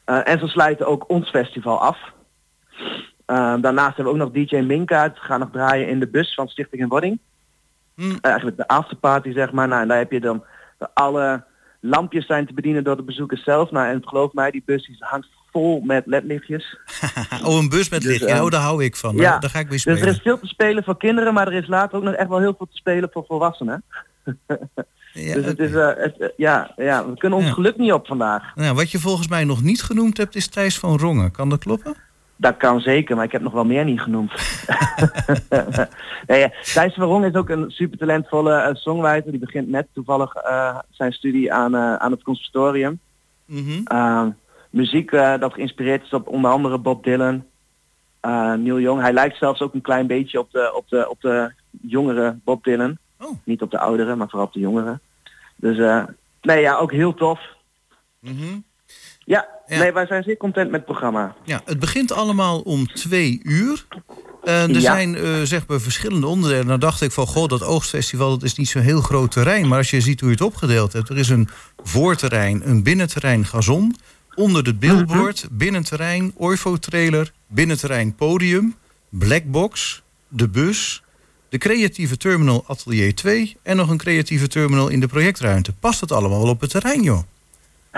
[0.03, 1.97] Eh, en ze sluiten ook ons festival af.
[3.25, 5.03] Daarnaast hebben we ook nog DJ Minka.
[5.03, 7.19] Het gaat nog draaien in de bus van Stichting in Wording.
[7.95, 8.17] Hm.
[8.21, 9.67] Eigenlijk de afterparty zeg maar.
[9.67, 10.43] Nou, en daar heb je dan
[10.93, 11.43] alle
[11.89, 13.71] lampjes zijn te bedienen door de bezoekers zelf.
[13.71, 16.77] Nou, en geloof mij, die bus die hangt vol met ledlichtjes.
[17.45, 18.27] Oh, een bus met Dus, lichtje.
[18.35, 19.15] eh, oh, daar hou ik van.
[19.15, 19.21] ja.
[19.29, 20.01] Nou, daar ga ik mee Dus spelen.
[20.01, 22.39] er is veel te spelen voor kinderen, maar er is later ook nog echt wel
[22.39, 23.83] heel veel te spelen voor volwassenen.
[25.13, 27.53] Ja, dus het is, eh, het, eh, ja, ja, we kunnen ons Ja.
[27.53, 28.55] geluk niet op vandaag.
[28.55, 31.31] Nou, wat je volgens mij nog niet genoemd hebt, is Thijs van Rongen.
[31.31, 31.95] Kan dat kloppen?
[32.37, 34.31] Dat kan zeker, maar ik heb nog wel meer niet genoemd.
[36.27, 39.31] nee, ja, Thijs Verrong is ook een super talentvolle eh, songwriter.
[39.31, 42.99] Die begint net toevallig eh, zijn studie aan, eh, aan het conservatorium.
[43.45, 44.31] Mhm.
[44.69, 47.45] Muziek eh, dat geïnspireerd is op onder andere Bob Dylan,
[48.21, 49.01] uh, Neil Young.
[49.01, 52.63] Hij lijkt zelfs ook een klein beetje op de, op de, op de jongere Bob
[52.63, 52.97] Dylan.
[53.19, 53.31] Oh.
[53.43, 54.99] Niet op de oudere, maar vooral op de jongere.
[55.55, 56.03] Dus eh,
[56.41, 57.39] nee, ja, ook heel tof.
[58.19, 58.59] Mhm.
[59.19, 59.77] Ja, Ja.
[59.79, 61.35] nee, wij zijn zeer content met het programma.
[61.43, 63.85] Ja, het begint allemaal om twee uur.
[64.43, 64.79] Er Ja.
[64.79, 66.65] zijn eh, zeg maar verschillende onderdelen.
[66.65, 69.67] Nou dacht ik van, goh, dat oogstfestival dat is niet zo'n heel groot terrein.
[69.67, 71.09] Maar als je ziet hoe je het opgedeeld hebt.
[71.09, 71.49] Er is een
[71.83, 73.95] voorterrein, een binnenterrein gazon.
[74.35, 78.75] Onder het billboard, binnenterrein, Orfo-trailer, binnenterrein podium,
[79.09, 81.03] blackbox, de bus,
[81.49, 85.73] de creatieve terminal Atelier 2 en nog een creatieve terminal in de projectruimte.
[85.73, 87.19] Past het allemaal wel op het terrein, joh?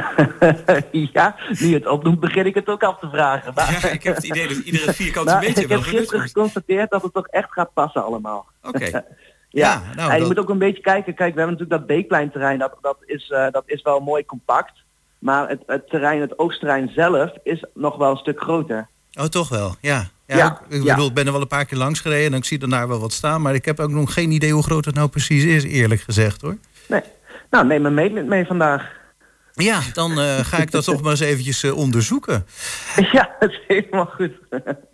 [1.14, 3.52] ja, nu je het opnoemt begin ik het ook af te vragen.
[3.56, 6.00] Maar, Ja, ik heb het idee dat iedere vierkante Nou, meter ik wel heb genut
[6.00, 6.34] gisteren wordt.
[6.38, 8.46] geconstateerd dat het toch echt gaat passen allemaal.
[8.64, 9.04] Oké, Ja,
[9.50, 11.14] Ja, nou, en je dat- moet ook een beetje kijken.
[11.16, 14.72] Kijk, we hebben natuurlijk dat Beekleinterrein, dat, dat, is, eh, dat is wel mooi compact.
[15.20, 18.88] Maar het, het terrein, het oogsterrein zelf, is nog wel een stuk groter.
[19.20, 19.76] Oh, toch wel?
[19.82, 20.04] Ja.
[20.26, 22.38] Ja, Ja, ik, ik bedoel, ik ben er wel een paar keer langs gereden en
[22.38, 23.42] ik zie er daar wel wat staan.
[23.42, 26.42] Maar ik heb ook nog geen idee hoe groot het nou precies is, eerlijk gezegd
[26.42, 26.58] hoor.
[26.88, 27.02] Nee.
[27.50, 28.98] Nou, neem een meetlint mee vandaag.
[29.64, 32.46] Ja, dan eh, ga ik dat toch maar eens eventjes eh, onderzoeken.
[33.12, 34.32] ja, dat is helemaal goed.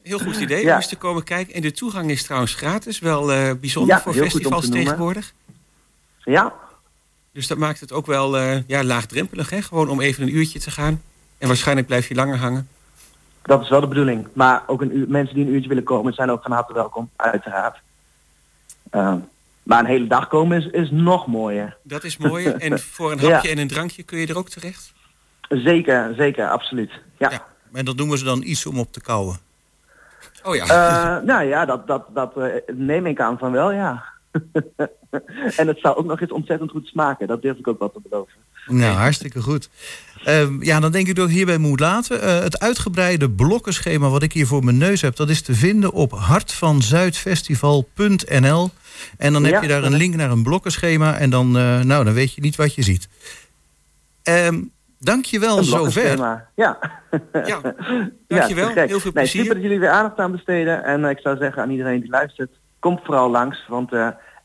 [0.04, 0.76] heel goed idee om Ja.
[0.76, 1.54] eens te komen kijken.
[1.54, 3.00] En de toegang is trouwens gratis.
[3.00, 5.34] Wel eh, bijzonder Ja, voor heel goed om festivals te tegenwoordig.
[6.24, 6.54] ja,
[7.32, 9.50] Dus dat maakt het ook wel eh, ja, laagdrempelig.
[9.50, 9.62] Hè?
[9.62, 11.02] Gewoon om even een uurtje te gaan.
[11.38, 12.68] En waarschijnlijk blijf je langer hangen.
[13.42, 14.28] dat is wel de bedoeling.
[14.34, 17.10] Maar ook een uur, mensen die een uurtje willen komen, zijn ook van harte welkom,
[17.16, 17.78] uiteraard.
[19.66, 21.78] Maar een hele dag komen is, is nog mooier.
[21.84, 22.48] Dat is mooi.
[22.66, 23.32] En voor een Ja.
[23.32, 24.94] hapje en een drankje kun je er ook terecht.
[25.50, 26.92] Zeker, zeker, absoluut.
[27.18, 27.30] Ja.
[27.32, 27.46] Ja.
[27.74, 29.38] En dat noemen ze dan iets om op te kouwen.
[30.44, 30.64] Oh ja.
[30.64, 34.04] Eh, nou ja, dat, dat, dat eh, neem ik aan van wel, ja.
[35.58, 37.28] en het zou ook nog eens ontzettend goed smaken.
[37.28, 38.34] Dat durf ik ook wel te beloven.
[38.68, 39.70] Nou, hartstikke goed.
[40.24, 42.22] Ehm, ja, dan denk ik dat ik hierbij moet laten.
[42.22, 45.16] Eh, het uitgebreide blokkenschema wat ik hier voor mijn neus heb...
[45.16, 48.70] dat is te vinden op hartvanzuidfestival.nl.
[49.18, 49.62] En dan heb Ja.
[49.62, 51.18] je daar een link naar een blokkenschema...
[51.18, 53.08] en dan, eh, nou, dan weet je niet wat je ziet.
[54.24, 54.62] Ehm
[55.00, 56.18] Dank je wel Een zover.
[56.56, 56.56] Ja.
[56.56, 56.78] Ja,
[58.28, 58.68] dankjewel.
[58.72, 58.88] gek.
[58.88, 59.42] Heel veel Nee, plezier.
[59.42, 60.84] super dat jullie weer aandacht aan besteden.
[60.84, 63.66] En eh, ik zou zeggen aan iedereen die luistert, kom vooral langs.
[63.68, 63.92] Want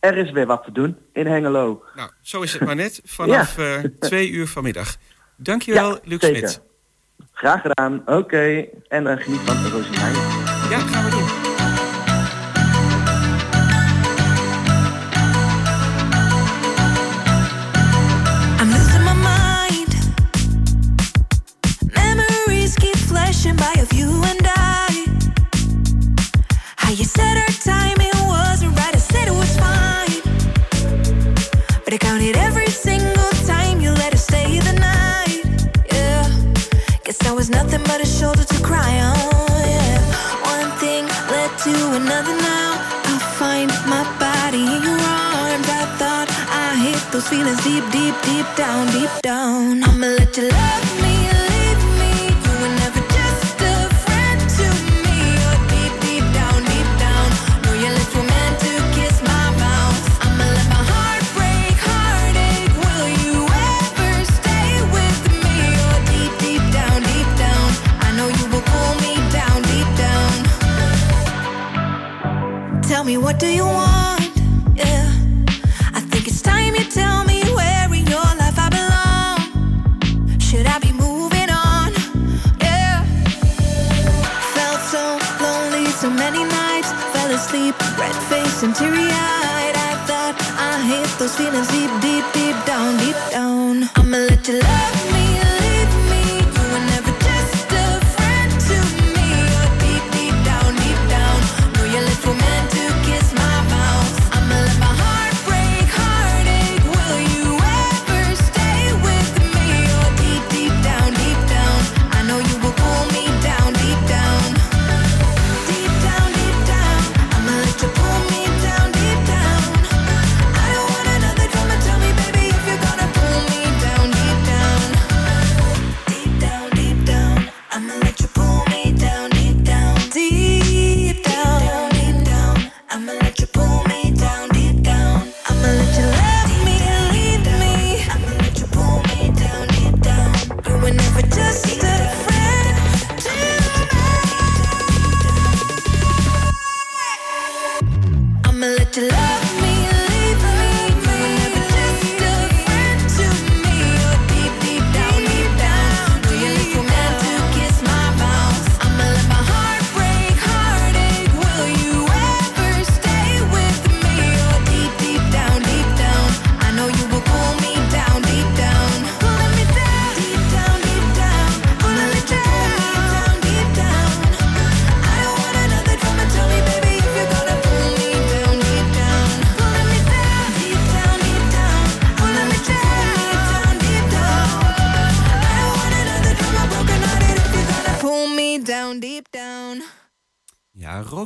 [0.00, 1.84] er is weer wat te doen in Hengelo.
[1.94, 3.00] Nou, zo is het maar net.
[3.16, 4.96] Vanaf eh, twee uur vanmiddag.
[5.36, 6.48] Dankjewel, Luc zeker.
[6.48, 6.68] Smit.
[7.32, 8.02] Graag gedaan.
[8.06, 8.66] Oké.
[8.88, 9.88] En eh, geniet van de.
[10.70, 11.48] Ja, dat gaan we doen.
[18.60, 19.94] I'm losing my mind.
[21.94, 25.04] Memories keep flashing by of you and I.
[26.76, 27.50] How you said our
[31.90, 35.42] But I counted every single time you let us stay the night.
[35.92, 36.22] Yeah.
[37.02, 39.50] Guess that was nothing but a shoulder to cry on.
[39.66, 39.98] Yeah.
[40.54, 41.02] One thing
[41.34, 42.78] led to another now.
[43.10, 45.66] I find my body in your arms.
[45.66, 46.28] I thought
[46.62, 49.82] I hit those feelings deep, deep, deep down, deep down.
[49.82, 50.89] I'ma let you love
[87.40, 89.76] asleep, red face and teary eyed.
[89.88, 92.49] I thought I hit those feelings deep, deep, deep deep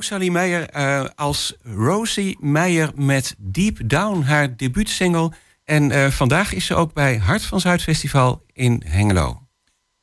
[0.05, 5.32] Rosalie Meijer eh, als Rosie Meijer met Deep Down, haar debuutsingle.
[5.64, 9.42] En eh, vandaag is ze ook bij Hart van Zuid Festival in Hengelo.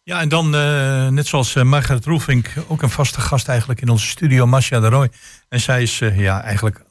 [0.03, 3.89] Ja, en dan, eh, net zoals eh, Margaret Roelvink, ook een vaste gast eigenlijk in
[3.89, 5.09] onze studio, Masha de Roy.
[5.49, 6.83] En zij is eh, ja, eigenlijk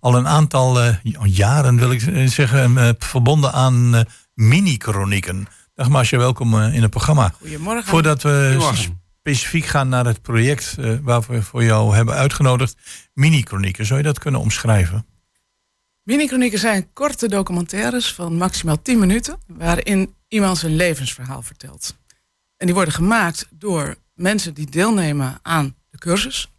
[0.00, 4.00] al een aantal eh, jaren, wil ik zeggen, eh, verbonden aan eh,
[4.34, 5.46] mini-chronieken.
[5.74, 7.34] Dag Masha, welkom eh, in het programma.
[7.40, 7.84] Goedemorgen.
[7.84, 9.03] Voordat we Goedemorgen.
[9.24, 12.76] Specifiek gaan naar het project eh, waar we voor jou hebben uitgenodigd,
[13.12, 15.06] mini-chronieken, zou je dat kunnen omschrijven?
[16.02, 21.96] Mini-chronieken zijn korte documentaires van maximaal 10 minuten, waarin iemand zijn levensverhaal vertelt.
[22.56, 26.50] En die worden gemaakt door mensen die deelnemen aan de cursus.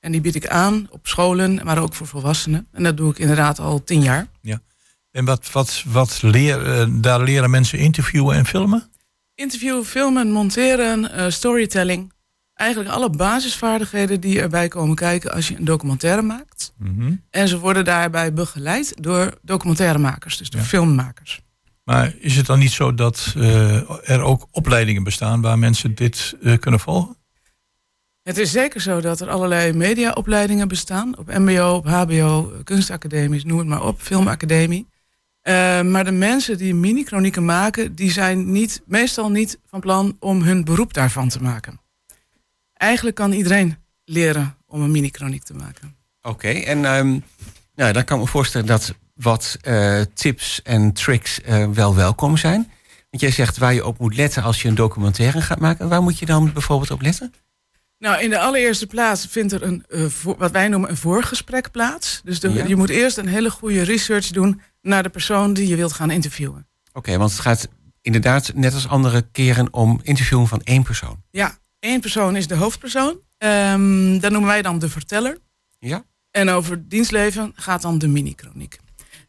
[0.00, 2.66] En die bied ik aan op scholen, maar ook voor volwassenen.
[2.72, 4.26] En dat doe ik inderdaad al tien jaar.
[5.10, 8.89] En wat, wat, wat leer, eh, daar leren mensen interviewen en filmen?
[9.40, 12.12] Interviewen, filmen, monteren, eh, storytelling.
[12.54, 16.72] Eigenlijk alle basisvaardigheden die erbij komen kijken als je een documentaire maakt.
[17.30, 20.66] En ze worden daarbij begeleid door documentairemakers, dus door Ja.
[20.66, 21.40] filmmakers.
[21.84, 26.36] Maar is het dan niet zo dat eh, er ook opleidingen bestaan waar mensen dit
[26.42, 27.16] eh, kunnen volgen?
[28.22, 31.18] Het is zeker zo dat er allerlei mediaopleidingen bestaan.
[31.18, 34.88] Op mbo, op hbo, kunstacademies, noem het maar op, filmacademie.
[35.40, 37.94] Eh, maar de mensen die mini-chronieken maken...
[37.94, 41.80] die zijn niet, meestal niet van plan om hun beroep daarvan te maken.
[42.74, 45.96] Eigenlijk kan iedereen leren om een mini-chroniek te maken.
[46.22, 47.18] Oké, en ehm,
[47.74, 52.36] nou, dan kan ik me voorstellen dat wat eh, tips en tricks eh, wel welkom
[52.36, 52.70] zijn.
[53.10, 55.88] Want jij zegt waar je op moet letten als je een documentaire gaat maken.
[55.88, 57.34] Waar moet je dan bijvoorbeeld op letten?
[58.00, 61.70] Nou, in de allereerste plaats vindt er een, eh, voor- wat wij noemen een voorgesprek
[61.70, 62.20] plaats.
[62.24, 62.64] Dus de- Ja.
[62.66, 64.60] je moet eerst een hele goede research doen...
[64.82, 66.66] naar de persoon die je wilt gaan interviewen.
[66.92, 67.68] Oké, want het gaat
[68.00, 71.22] inderdaad net als andere keren om interviewen van één persoon.
[71.30, 73.20] Ja, één persoon is de hoofdpersoon.
[73.38, 75.38] Ehm dat noemen wij dan de verteller.
[75.78, 76.04] Ja?
[76.30, 78.78] En over dienstleven gaat dan de mini-chroniek.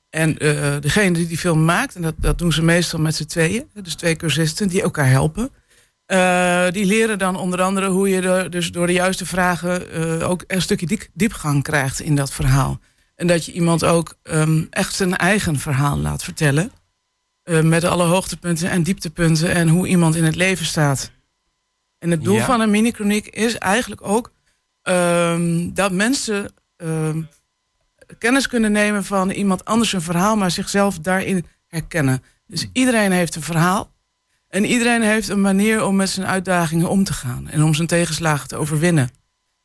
[0.09, 3.25] En eh, degene die die film maakt, en dat, dat doen ze meestal met z'n
[3.25, 5.49] tweeën, dus twee cursisten die elkaar helpen.
[6.11, 10.29] Eh, die leren dan onder andere hoe je er dus door de juiste vragen eh,
[10.29, 12.79] ook een stukje diep, diepgang krijgt in dat verhaal.
[13.15, 16.71] En dat je iemand ook ehm, echt zijn eigen verhaal laat vertellen.
[17.43, 21.11] eh, met alle hoogtepunten en dieptepunten en hoe iemand in het leven staat.
[21.99, 22.45] En het doel Ja.
[22.45, 24.31] van een mini-chroniek is eigenlijk ook
[24.81, 27.21] ehm, dat mensen ehm,
[28.17, 32.23] kennis kunnen nemen van iemand anders een verhaal, maar zichzelf daarin herkennen.
[32.47, 33.91] Dus iedereen heeft een verhaal.
[34.51, 37.49] En iedereen heeft een manier om met zijn uitdagingen om te gaan.
[37.49, 39.09] En om zijn tegenslagen te overwinnen.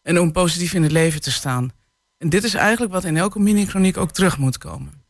[0.02, 1.72] En om positief in het leven te staan.
[2.18, 5.04] En dit is eigenlijk wat in elke mini-chroniek ook terug moet komen.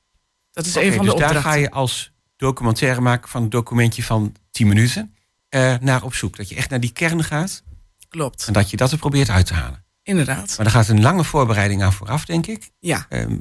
[0.51, 3.51] Dat is Oké, een van de dus daar ga je als documentaire maken van een
[3.51, 5.15] documentje van 10 minuten
[5.49, 6.37] eh, naar op zoek.
[6.37, 7.63] Dat je echt naar die kern gaat
[8.09, 9.85] Klopt, en dat je dat er probeert uit te halen.
[10.03, 10.55] inderdaad.
[10.57, 12.71] Maar daar gaat een lange voorbereiding aan vooraf, denk ik.
[12.79, 13.39] Ja, Ehm,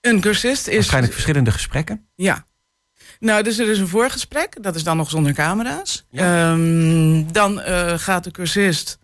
[0.00, 0.74] een cursist is...
[0.74, 2.08] waarschijnlijk verschillende gesprekken.
[2.14, 2.46] Ja.
[3.22, 4.62] Nou, dus er is een voorgesprek.
[4.62, 6.04] Dat is dan nog zonder camera's.
[6.10, 6.50] Ja.
[6.52, 8.98] Ehm, dan eh, gaat de cursist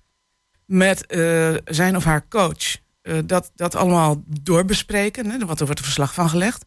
[0.66, 5.30] met eh, zijn of haar coach eh, dat, dat allemaal doorbespreken.
[5.30, 6.64] Hè, wat er wordt een verslag van gelegd.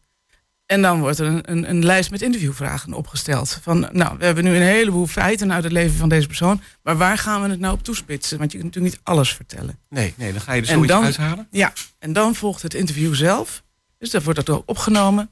[0.66, 3.58] En dan wordt er een, een, een lijst met interviewvragen opgesteld.
[3.62, 6.60] Van, nou, we hebben nu een heleboel feiten uit het leven van deze persoon.
[6.82, 8.38] Maar waar gaan we het nou op toespitsen?
[8.38, 9.78] Want je kunt natuurlijk niet alles vertellen.
[9.88, 11.46] Nee, nee, dan ga je er En zoiets dan- uithalen.
[11.50, 13.62] Ja, en dan volgt het interview zelf.
[13.98, 15.30] Dus dat wordt dat ook opgenomen.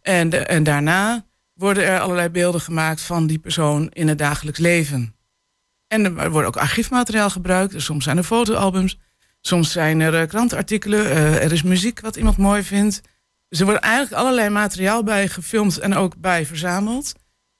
[0.00, 5.14] En, en daarna worden er allerlei beelden gemaakt van die persoon in het dagelijks leven.
[5.86, 7.72] En er wordt ook archiefmateriaal gebruikt.
[7.72, 8.98] Dus soms zijn er fotoalbums.
[9.40, 11.10] Soms zijn er eh, krantenartikelen.
[11.10, 13.00] eh, er is muziek wat iemand mooi vindt.
[13.48, 17.12] Dus er wordt eigenlijk allerlei materiaal bij gefilmd en ook bij verzameld.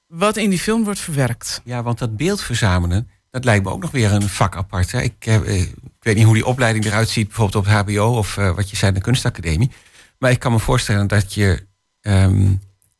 [0.07, 1.61] Wat in die film wordt verwerkt.
[1.65, 4.93] Ja, want dat beeld verzamelen, dat lijkt me ook nog weer een vak apart.
[4.93, 5.01] Hè?
[5.01, 8.71] Ik, eh, ik weet niet hoe die opleiding eruit ziet, bijvoorbeeld op HBO of wat
[8.71, 9.71] je zei, de kunstacademie.
[10.19, 11.67] Maar ik kan me voorstellen dat, je,
[12.01, 12.55] ehm,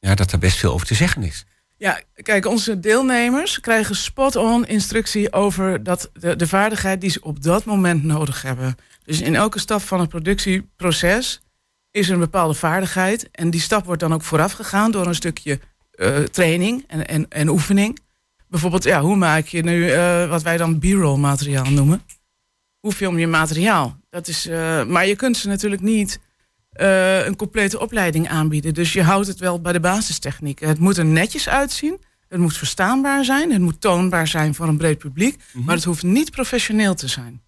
[0.07, 1.45] ja, dat er best veel over te zeggen is.
[1.77, 7.43] Ja, kijk, onze deelnemers krijgen spot-on instructie over dat de, de vaardigheid die ze op
[7.43, 8.77] dat moment nodig hebben.
[9.05, 11.41] Dus in elke stap van het productieproces
[11.91, 13.31] is er een bepaalde vaardigheid.
[13.31, 17.29] En die stap wordt dan ook vooraf gegaan door een stukje eh, training en, en,
[17.29, 17.99] en oefening.
[18.49, 22.03] Bijvoorbeeld, ja, hoe maak je nu eh, wat wij dan b-roll materiaal noemen?
[22.81, 23.97] Hoe film je materiaal?
[24.11, 26.19] Dat is, eh, maar je kunt ze natuurlijk niet
[26.73, 28.75] eh, een complete opleiding aanbieden.
[28.75, 30.69] Dus je houdt het wel bij de basistechnieken.
[30.69, 32.01] Het moet er netjes uitzien.
[32.29, 33.53] Het moet verstaanbaar zijn.
[33.53, 35.43] Het moet toonbaar zijn voor een breed publiek.
[35.53, 37.43] Maar het hoeft niet professioneel te zijn.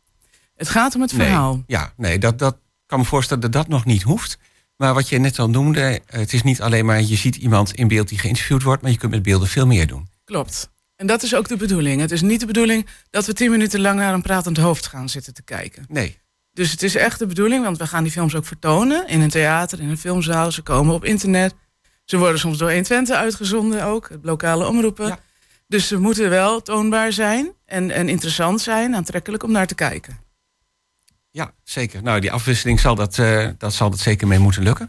[0.56, 1.54] Het gaat om het verhaal.
[1.54, 2.56] Nee, ja, nee, dat, dat
[2.86, 4.38] kan me voorstellen dat dat nog niet hoeft.
[4.76, 7.88] Maar wat je net al noemde, het is niet alleen maar je ziet iemand in
[7.88, 10.08] beeld die geïnterviewd wordt, maar je kunt met beelden veel meer doen.
[10.24, 10.70] Klopt.
[10.96, 12.00] En dat is ook de bedoeling.
[12.00, 15.08] Het is niet de bedoeling dat we tien minuten lang naar een pratend hoofd gaan
[15.08, 15.84] zitten te kijken.
[15.88, 16.18] Nee,
[16.54, 19.30] Dus het is echt de bedoeling, want we gaan die films ook vertonen in een
[19.30, 20.52] theater, in een filmzaal.
[20.52, 21.54] Ze komen op internet.
[22.04, 25.06] Ze worden soms door 120 uitgezonden ook, het lokale omroepen.
[25.06, 25.18] Ja.
[25.68, 30.18] Dus ze moeten wel toonbaar zijn en, en interessant zijn, aantrekkelijk om naar te kijken.
[31.30, 32.02] Ja, zeker.
[32.02, 34.88] Nou, die afwisseling zal dat, eh, dat zal dat zeker mee moeten lukken.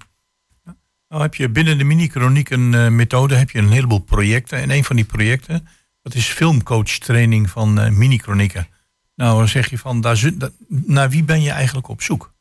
[1.09, 4.57] Nou heb je binnen de mini-chronieken eh, methode heb je een heleboel projecten.
[4.57, 5.67] En een van die projecten,
[6.01, 8.67] dat is filmcoach training van eh, mini-chronieken.
[9.15, 10.31] Nou, dan zeg je van, daar,
[10.67, 12.33] naar wie ben je eigenlijk op zoek?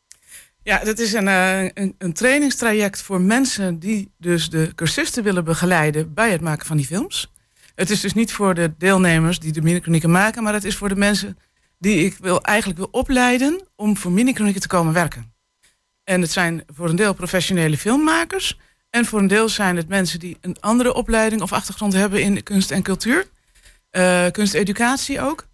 [0.62, 5.44] Ja, dat is een, eh, een, een trainingstraject voor mensen die dus de cursisten willen
[5.44, 7.32] begeleiden bij het maken van die films.
[7.74, 10.88] Het is dus niet voor de deelnemers die de minichronieken maken, maar het is voor
[10.88, 11.38] de mensen
[11.78, 15.32] die ik wil, eigenlijk wil opleiden om voor minichronieken te komen werken.
[16.04, 18.58] En het zijn voor een deel professionele filmmakers
[18.90, 22.42] en voor een deel zijn het mensen die een andere opleiding of achtergrond hebben in
[22.42, 23.26] kunst en cultuur,
[23.90, 25.46] eh kunsteducatie ook.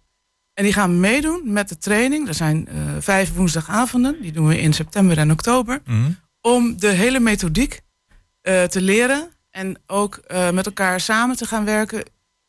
[0.53, 2.27] En die gaan meedoen met de training.
[2.27, 5.81] Er zijn eh, vijf woensdagavonden, die doen we in september en oktober.
[5.85, 6.11] Mhm.
[6.41, 7.81] Om de hele methodiek
[8.41, 12.03] eh, te leren en ook eh, met elkaar samen te gaan werken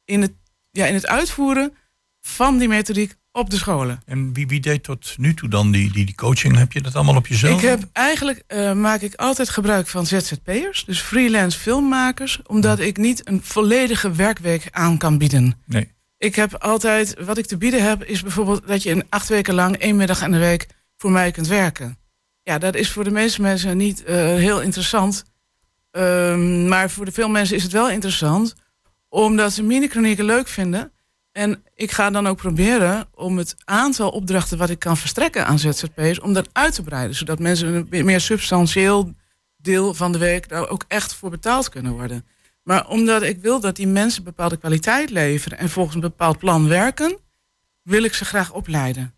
[0.05, 0.33] in het,
[0.71, 1.75] ja, in het uitvoeren
[2.21, 4.03] van die methodiek op de scholen.
[4.07, 6.57] En wie, wie deed tot nu toe dan die, die, die coaching?
[6.57, 7.63] Heb je dat allemaal op jezelf?
[7.63, 8.45] Ik heb eigenlijk
[8.75, 14.69] maak ik altijd gebruik van ZZP'ers, dus freelance filmmakers, omdat ik niet een volledige werkweek
[14.71, 15.55] aan kan bieden.
[15.67, 15.89] Nee.
[16.23, 19.55] Ik heb altijd, wat ik te bieden heb, is bijvoorbeeld dat je een acht weken
[19.55, 20.67] lang één middag in de week
[20.97, 21.99] voor mij kunt werken.
[22.43, 25.25] Ja, dat is voor de meeste mensen niet eh, heel interessant.
[25.91, 28.55] Ehm, maar voor de veel mensen is het wel interessant,
[29.09, 30.93] omdat ze mini-chronieken leuk vinden.
[31.33, 35.59] En ik ga dan ook proberen om het aantal opdrachten wat ik kan verstrekken aan
[35.59, 37.17] ZZP'ers, om dat uit te breiden.
[37.17, 39.15] Zodat mensen een meer substantieel
[39.57, 42.27] deel van de week daar ook echt voor betaald kunnen worden.
[42.63, 46.69] Maar omdat ik wil dat die mensen bepaalde kwaliteit leveren en volgens een bepaald plan
[46.69, 47.19] werken,
[47.83, 49.15] wil ik ze graag opleiden.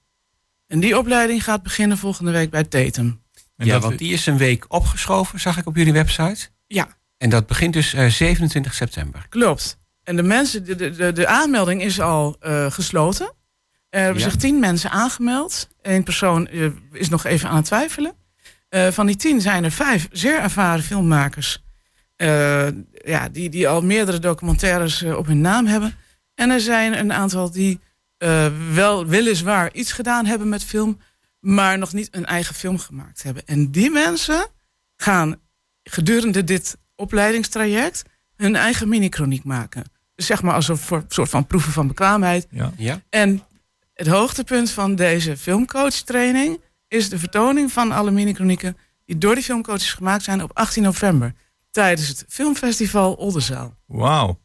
[0.67, 3.23] En die opleiding gaat beginnen volgende week bij Tetum.
[3.57, 6.49] En ja, want die is een week opgeschoven, zag ik op jullie website.
[6.67, 6.89] Ja,
[7.19, 9.27] En dat begint dus eh, 27 september.
[9.29, 9.79] klopt.
[10.03, 13.33] En de, mensen, de, de, de, de aanmelding is al eh, gesloten.
[13.91, 14.29] Er hebben Ja.
[14.29, 15.69] zich tien mensen aangemeld.
[15.83, 18.13] Eén persoon eh, is nog even aan het twijfelen.
[18.69, 21.63] Eh, van die tien zijn er vijf zeer ervaren filmmakers.
[23.05, 25.97] Ja, die, die al meerdere documentaires eh, op hun naam hebben.
[26.35, 27.81] En er zijn een aantal die
[28.17, 30.99] eh, wel weliswaar iets gedaan hebben met film,
[31.41, 33.47] maar nog niet een eigen film gemaakt hebben.
[33.47, 34.47] En die mensen
[34.97, 35.37] gaan
[35.83, 38.03] gedurende dit opleidingstraject
[38.37, 39.85] hun eigen mini-chroniek maken.
[40.15, 42.47] Dus zeg maar als een soort van proeven van bekwaamheid.
[42.51, 42.73] ja.
[42.77, 43.01] Ja?
[43.11, 43.43] En
[43.95, 49.93] het hoogtepunt van deze filmcoach-training is de vertoning van alle mini-chronieken die door die filmcoaches
[49.93, 51.35] gemaakt zijn op 18 november
[51.75, 53.77] tijdens het filmfestival Oldenzaal.
[53.87, 54.41] Wauw.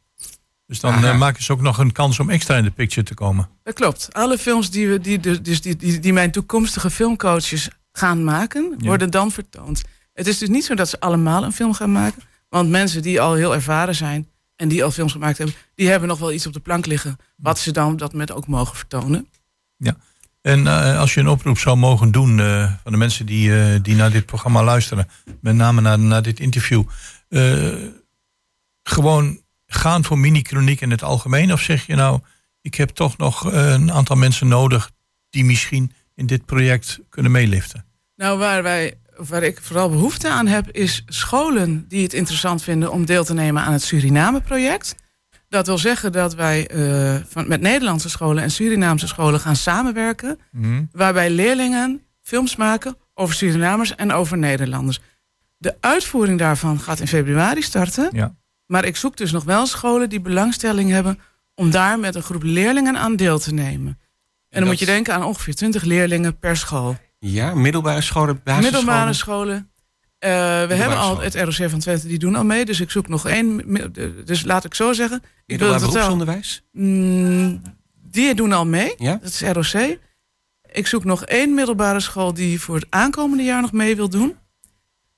[0.66, 3.14] Dus dan eh, maken ze ook nog een kans om extra in de picture te
[3.14, 3.50] komen.
[3.64, 4.14] Dat klopt.
[4.14, 8.86] Alle films die, we, die, dus die, die, die mijn toekomstige filmcoaches gaan maken, Ja.
[8.86, 9.82] worden dan vertoond.
[10.14, 12.22] Het is dus niet zo dat ze allemaal een film gaan maken.
[12.50, 16.10] Want mensen die al heel ervaren zijn en die al films gemaakt hebben, die hebben
[16.10, 17.18] nog wel iets op de plank liggen.
[17.36, 19.28] Wat ze dan dat met ook mogen vertonen.
[20.42, 23.80] En eh, als je een oproep zou mogen doen eh, van de mensen die, eh,
[23.82, 25.08] die naar dit programma luisteren,
[25.42, 26.84] met name naar, naar dit interview,
[28.84, 31.54] gewoon gaan voor mini-chroniek in het algemeen?
[31.54, 32.20] Of zeg je nou,
[32.62, 34.92] ik heb toch nog eh, een aantal mensen nodig
[35.30, 37.86] die misschien in dit project kunnen meeliften?
[38.16, 42.92] Nou, waar, wij, waar ik vooral behoefte aan heb, is scholen die het interessant vinden
[42.92, 44.96] om deel te nemen aan het Suriname-project.
[45.50, 50.40] Dat wil zeggen dat wij eh, van, met Nederlandse scholen en Surinaamse scholen gaan samenwerken.
[50.92, 55.00] Waarbij leerlingen films maken over Surinamers en over Nederlanders.
[55.62, 58.10] De uitvoering daarvan gaat in februari starten.
[58.12, 58.36] Ja.
[58.66, 61.20] Maar ik zoek dus nog wel scholen die belangstelling hebben
[61.56, 63.88] om daar met een groep leerlingen aan deel te nemen.
[63.88, 63.98] En
[64.50, 66.98] dan dat- moet je denken aan ongeveer 20 leerlingen per school.
[67.20, 68.72] Ja, middelbare scholen, basisscholen.
[68.86, 69.72] Middelbare scholen.
[70.20, 70.30] Eh,
[70.68, 71.24] we hebben al scholen.
[71.24, 72.66] het ROC van Twente, die doen al mee.
[72.66, 73.58] Dus ik zoek nog één.
[73.94, 75.24] de- Dus laat ik zo zeggen.
[75.46, 76.62] Middelbaar beroepsonderwijs.
[76.72, 77.62] Mm,
[78.12, 78.94] die doen al mee.
[78.98, 79.20] Ja?
[79.22, 79.98] Dat is ROC.
[80.72, 84.36] Ik zoek nog één middelbare school die voor het aankomende jaar nog mee wil doen.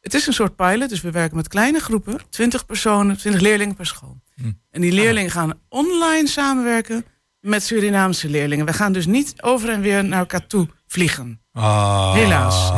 [0.01, 2.19] Het is een soort pilot, dus we werken met kleine groepen.
[2.29, 4.21] 20 personen, 20 leerlingen per school.
[4.35, 4.51] Hm.
[4.71, 7.05] En die leerlingen gaan online samenwerken
[7.39, 8.65] met Surinaamse leerlingen.
[8.65, 11.41] We gaan dus niet over en weer naar elkaar toe vliegen.
[11.53, 12.13] Ah.
[12.13, 12.69] Helaas.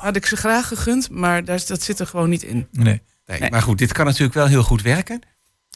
[0.00, 2.68] Had ik ze graag gegund, maar daar, dat zit er gewoon niet in.
[2.72, 3.02] Nee.
[3.26, 3.50] Nee, Nee.
[3.50, 5.20] Maar goed, dit kan natuurlijk wel heel goed werken.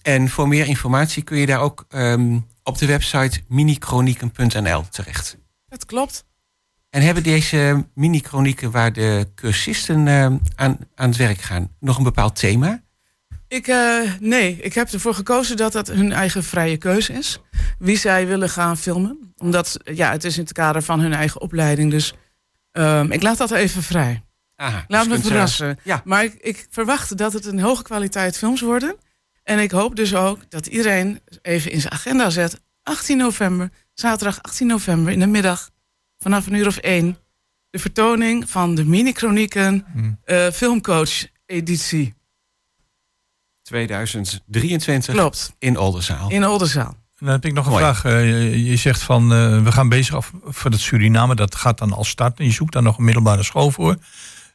[0.03, 5.39] En voor meer informatie kun je daar ook ehm, op de website minichronieken.nl terecht.
[5.69, 6.25] Dat klopt.
[6.93, 12.03] En hebben deze mini-chronieken waar de cursisten ehm, aan, aan het werk gaan nog een
[12.05, 12.83] bepaald thema?
[13.49, 17.41] Ik, eh, nee, ik heb ervoor gekozen dat dat hun eigen vrije keuze is.
[17.79, 19.35] Wie zij willen gaan filmen.
[19.37, 21.91] Omdat, ja, het is in het kader van hun eigen opleiding.
[21.91, 22.15] Dus
[22.73, 24.25] ehm, ik laat dat even vrij.
[24.57, 25.79] Dus Laat me eh, verrassen.
[25.85, 26.03] ja.
[26.05, 28.97] Maar ik, ik verwacht dat het een hoge kwaliteit films worden.
[29.43, 32.61] En ik hoop dus ook dat iedereen even in zijn agenda zet.
[32.83, 35.71] 18 november, zaterdag 18 november in de middag,
[36.23, 37.17] vanaf een uur of één.
[37.71, 40.19] De vertoning van de mini-chronieken Hmm.
[40.25, 42.15] eh, filmcoach editie.
[43.63, 46.31] 2023 Klopt, in Oldenzaal.
[46.31, 46.97] in Oldenzaal.
[47.19, 47.83] Dan heb ik nog een Mooi.
[47.85, 48.05] vraag.
[48.05, 51.35] Eh, je- je zegt van eh, we gaan bezig af voor het Suriname.
[51.35, 52.45] Dat gaat dan al starten.
[52.45, 53.97] Je zoekt daar nog een middelbare school voor.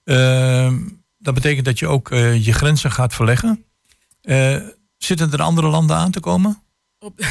[0.04, 0.74] Eh,
[1.18, 3.66] dat betekent dat je ook eh, je grenzen gaat verleggen.
[4.22, 4.58] Eh,
[4.98, 6.62] zitten er andere landen aan te komen?
[7.00, 7.20] Op,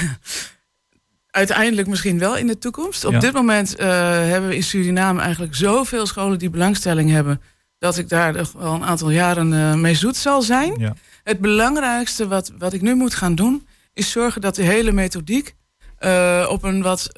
[1.36, 3.04] uiteindelijk misschien wel in de toekomst.
[3.04, 3.18] Op Ja.
[3.18, 7.40] dit moment eh, hebben we in Suriname eigenlijk zoveel scholen die belangstelling hebben.
[7.78, 10.74] dat ik daar nog wel een aantal jaren eh, mee zoet zal zijn.
[10.78, 10.94] Ja.
[11.24, 13.66] Het belangrijkste wat, wat ik nu moet gaan doen.
[13.92, 15.54] is zorgen dat de hele methodiek.
[15.98, 17.08] eh, op een wat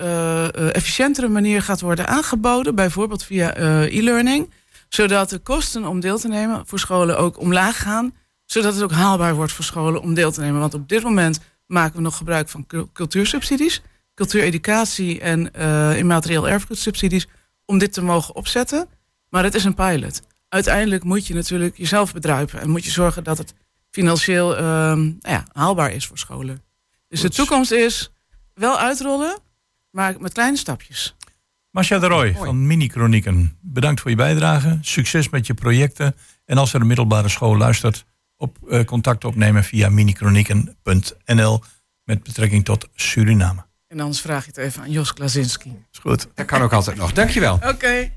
[0.72, 2.74] efficiëntere manier gaat worden aangeboden.
[2.74, 3.56] Bijvoorbeeld via
[3.88, 4.50] e-learning.
[4.88, 8.14] Zodat de kosten om deel te nemen voor scholen ook omlaag gaan.
[8.44, 10.60] Zodat het ook haalbaar wordt voor scholen om deel te nemen.
[10.60, 13.82] Want op dit moment maken we nog gebruik van cul- cultuursubsidies,
[14.18, 17.26] cultuureducatie en eh immaterieel erfgoedsubsidies
[17.64, 18.88] om dit te mogen opzetten.
[19.30, 20.22] Maar het is een pilot.
[20.48, 23.54] Uiteindelijk moet je natuurlijk jezelf bedruipen en moet je zorgen dat het
[23.90, 26.62] financieel ehm, nou ja, haalbaar is voor scholen.
[27.08, 28.10] Dus de toekomst is
[28.54, 29.38] wel uitrollen,
[29.90, 31.16] maar met kleine stapjes.
[31.70, 33.58] Marcia de Roy van Mini Chronieken.
[33.60, 34.78] Bedankt voor je bijdrage.
[34.80, 36.14] Succes met je projecten.
[36.44, 38.04] En als er een middelbare school luistert,
[38.36, 41.62] op, eh, contact opnemen via minichronieken.nl
[42.04, 43.67] met betrekking tot Suriname.
[43.88, 45.84] En anders vraag je het even aan Jos Klazinski.
[45.92, 46.28] Is goed.
[46.34, 47.12] Dat kan ook altijd nog.
[47.12, 47.54] Dankjewel.
[47.54, 48.10] Oké,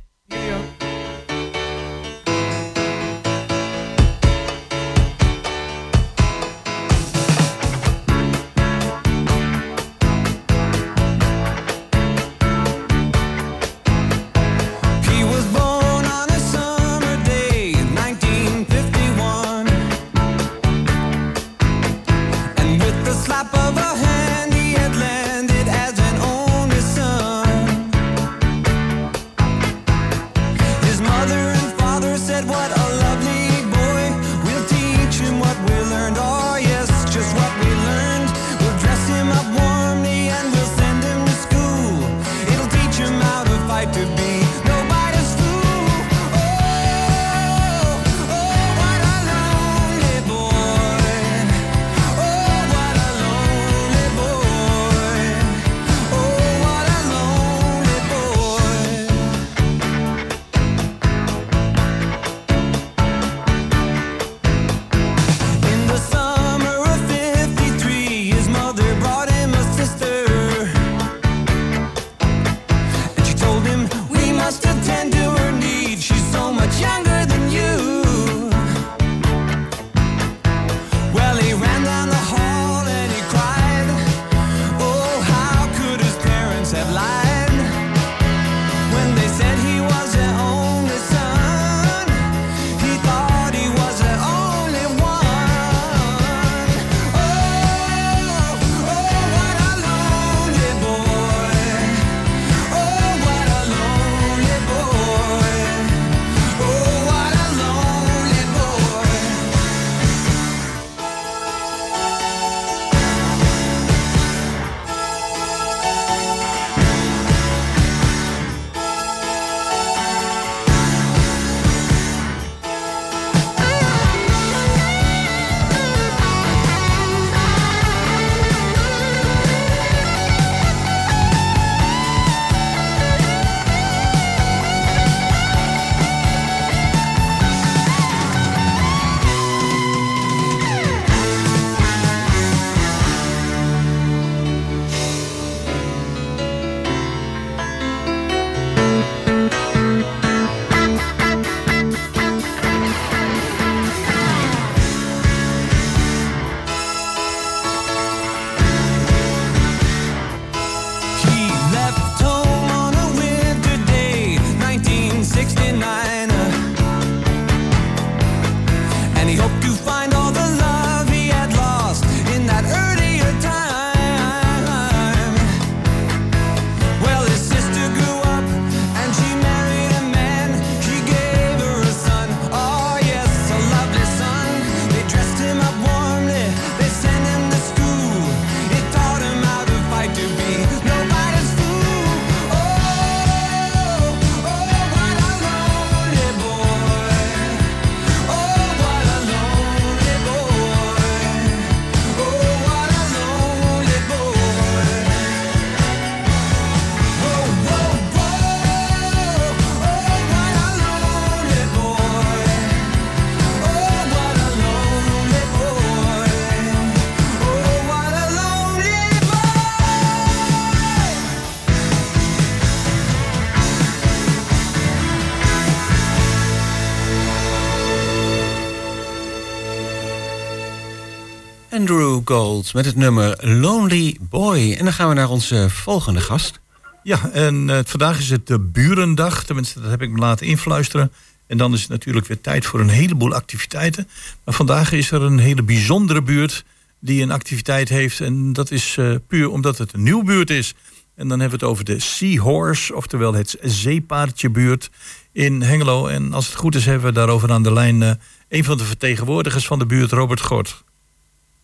[232.32, 234.75] Gold met het nummer Lonely Boy.
[234.77, 236.59] En dan gaan we naar onze volgende gast.
[237.03, 239.43] Ja, en eh, vandaag is het de Burendag.
[239.43, 241.11] Tenminste, dat heb ik me laten influisteren.
[241.47, 244.07] En dan is het natuurlijk weer tijd voor een heleboel activiteiten.
[244.45, 246.63] Maar vandaag is er een hele bijzondere buurt
[246.99, 248.19] die een activiteit heeft.
[248.19, 250.73] En dat is eh, puur omdat het een nieuwe buurt is.
[251.15, 254.89] En dan hebben we het over de Seahorse, oftewel het zeepaardjebuurt
[255.32, 256.07] in Hengelo.
[256.07, 258.11] En als het goed is, hebben we daarover aan de lijn eh,
[258.49, 260.84] een van de vertegenwoordigers van de buurt, Robert Gort.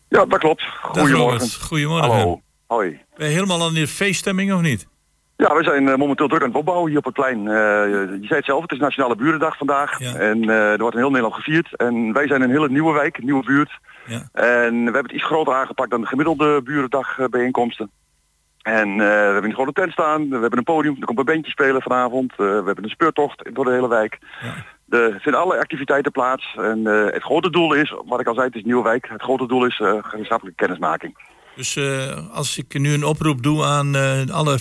[0.09, 0.63] Ja, dat klopt.
[0.81, 1.61] Goedemorgen.
[1.61, 2.09] Goedemorgen.
[2.11, 2.41] Hallo.
[2.67, 2.99] Hoi.
[3.17, 4.87] Ben je helemaal aan de feeststemming of niet?
[5.37, 7.37] Ja, we zijn eh, momenteel druk aan het opbouwen hier op het plein.
[7.37, 9.99] Eh, je zei het zelf, het is Nationale Burendag vandaag.
[9.99, 10.15] Ja.
[10.15, 11.75] En eh, er wordt in heel Nederland gevierd.
[11.75, 13.79] En wij zijn een hele nieuwe wijk, een nieuwe buurt.
[14.05, 14.29] Ja.
[14.33, 17.91] En we hebben het iets groter aangepakt dan de gemiddelde Burendag eh, bijeenkomsten.
[18.61, 21.51] En we hebben een grote tent staan, we hebben een podium, er komt een bandje
[21.51, 22.33] spelen vanavond.
[22.35, 24.17] We hebben een speurtocht door de hele wijk.
[24.41, 24.53] Ja.
[24.89, 26.55] Er vinden alle activiteiten plaats.
[26.55, 29.09] En eh, het grote doel is, wat ik al zei, het is een nieuwe wijk.
[29.09, 31.17] Het grote doel is eh gemeenschappelijke kennismaking.
[31.55, 33.95] Dus eh, als ik nu een oproep doe aan
[34.31, 34.59] alle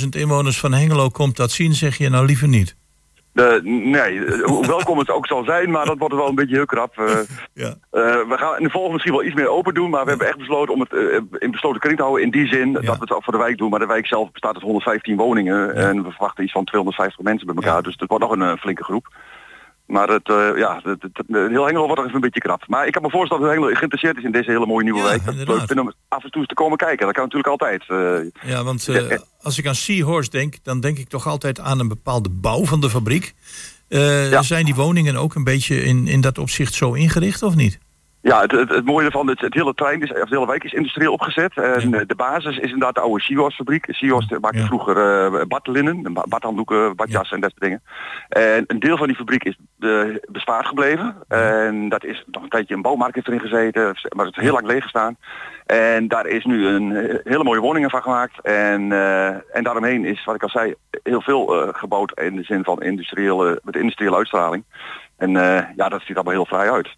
[0.00, 2.76] 80.000 inwoners van Hengelo, komt dat zien, zeg je nou liever niet.
[3.34, 6.54] De, nee, eh, hoe welkom het ook zal zijn, maar dat wordt wel een beetje
[6.54, 6.98] heel krap.
[6.98, 7.18] Eh,
[7.64, 7.66] Ja.
[7.90, 10.26] eh, we gaan in de volgende misschien wel iets meer open doen, maar we hebben
[10.28, 10.92] echt besloten om het
[11.38, 12.24] in besloten kring te houden.
[12.24, 14.30] In die zin dat we het ook voor de wijk doen, maar de wijk zelf
[14.32, 17.82] bestaat uit 115 woningen en we verwachten iets van 250 mensen bij elkaar.
[17.82, 19.06] Dus het wordt nog een flinke groep.
[19.86, 22.64] Maar het, eh, ja, het, heel Hengelo wordt even een beetje krap.
[22.66, 25.04] Maar ik kan me voorstellen dat Hengelo geïnteresseerd is in deze hele mooie nieuwe Ja,
[25.04, 25.24] wijk.
[25.24, 25.56] Dat inderdaad.
[25.56, 27.06] leuk vinden om af en toe eens te komen kijken.
[27.06, 27.84] Dat kan natuurlijk altijd.
[27.88, 28.50] eh.
[28.50, 31.88] Ja, want eh, als ik aan Seahorse denk, dan denk ik toch altijd aan een
[31.88, 33.34] bepaalde bouw van de fabriek.
[33.88, 34.42] Ja.
[34.42, 37.78] Zijn die woningen ook een beetje in, in dat opzicht zo ingericht of niet?
[38.26, 40.64] Ja, het, het, het mooie ervan, het, het hele trein is, of de hele wijk
[40.64, 41.56] is industrieel opgezet.
[41.56, 41.98] En Ja.
[41.98, 43.84] eh, de basis is inderdaad de oude Sios fabriek.
[43.88, 44.64] Sios maakte Ja.
[44.66, 47.82] vroeger eh badlinnen, ba- badhanddoeken, badjassen en dat soort dingen.
[48.28, 50.00] En een deel van die fabriek is eh,
[50.30, 51.16] bespaard gebleven.
[51.28, 53.82] En dat is nog een tijdje een bouwmarkt heeft erin gezeten,
[54.16, 55.16] maar het is heel lang leeg gestaan.
[55.66, 58.40] En daar is nu een hele mooie woningen van gemaakt.
[58.40, 58.92] En,
[59.52, 63.60] en daaromheen is, wat ik al zei, heel veel gebouwd in de zin van industriële,
[63.62, 64.64] met industriële uitstraling.
[65.16, 65.30] En
[65.76, 66.88] ja, dat ziet allemaal heel vrij uit.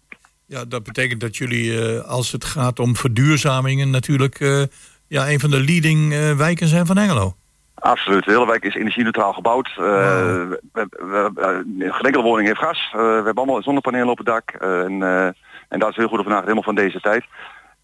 [0.47, 4.61] Ja, dat betekent dat jullie, eh, als het gaat om verduurzamingen, natuurlijk eh,
[5.07, 7.35] ja, een van de leading eh, wijken zijn van Hengelo.
[7.75, 8.25] Absoluut.
[8.25, 9.67] De hele wijk is energie-neutraal gebouwd.
[9.67, 12.91] Uh, we, we, we- geen enkele woning heeft gas.
[12.95, 14.53] Uh, we hebben allemaal zonnepanelen op het dak.
[14.61, 15.01] Uh, en,
[15.69, 17.23] en daar is heel goed nagedacht, helemaal van deze tijd.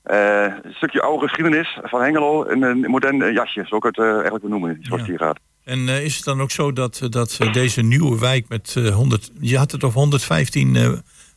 [0.04, 4.44] Een stukje oude geschiedenis van Hengelo en een modern jasje, zo kan ik het eigenlijk
[4.44, 5.40] benoemen, zoals het hier gaat.
[5.64, 9.58] En is het dan ook zo dat, dat deze nieuwe wijk met uh, 100, je
[9.58, 10.90] had het over 115 uh,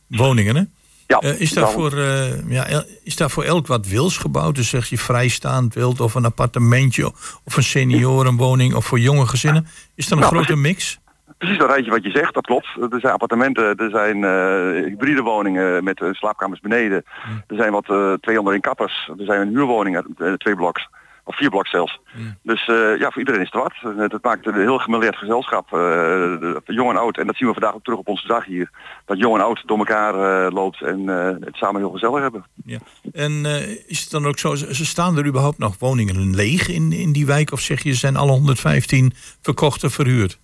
[0.07, 0.61] woningen, hè?
[1.07, 4.55] Ja, Uh, is, daar voor, uh, ja, el- is daar voor elk wat wils gebouwd?
[4.55, 7.11] Dus zeg je vrijstaand wild of een appartementje
[7.43, 9.67] of een seniorenwoning of voor jonge gezinnen?
[9.95, 10.99] Is er een grote mix?
[11.37, 12.67] Precies dat rijtje wat je zegt, dat klopt.
[12.91, 17.03] Er zijn appartementen, er zijn uh, hybride woningen met slaapkamers beneden.
[17.47, 20.05] Er zijn wat uh, twee onderin kappers, er zijn huurwoningen,
[20.37, 20.87] twee bloks.
[21.27, 21.99] Of vier bloks zelfs.
[22.41, 24.09] Dus uh, ja, voor iedereen is het wat.
[24.09, 25.73] Dat maakt een heel gemêleerd gezelschap.
[25.73, 27.17] Uh, jong en oud.
[27.17, 28.69] En dat zien we vandaag ook terug op onze dag hier.
[29.05, 31.07] Dat jong en oud door elkaar uh, loopt en
[31.39, 32.45] het samen heel gezellig hebben.
[32.65, 32.77] Ja.
[33.13, 33.45] En
[33.87, 37.25] is het dan ook zo, ze staan er überhaupt nog woningen leeg in, in die
[37.25, 37.51] wijk?
[37.51, 40.39] Of zeg je, zijn alle 115 verkocht of verhuurd?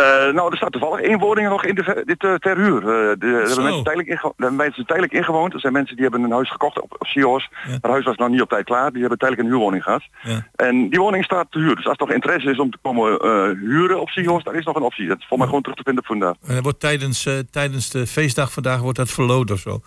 [0.00, 2.82] Uh, nou, er staat toevallig één woning nog in de, dit, uh, ter huur.
[2.82, 5.54] Uh, de, er hebben mensen tijdelijk, inge mensen tijdelijk ingewoond.
[5.54, 7.48] Er zijn mensen die hebben een huis gekocht op, op Sios.
[7.66, 7.72] Ja.
[7.72, 8.90] Het huis was nog niet op tijd klaar.
[8.90, 10.02] Die hebben tijdelijk een huurwoning gehad.
[10.22, 10.46] Ja.
[10.56, 11.76] En die woning staat te huur.
[11.76, 13.26] Dus als er nog interesse is om te komen
[13.56, 15.08] huren op Sios, dan is nog een optie.
[15.08, 16.34] Dat is voor mij gewoon terug te vinden op Funda.
[16.46, 19.80] En wordt tijdens, tijdens de feestdag vandaag wordt dat verloot of zo?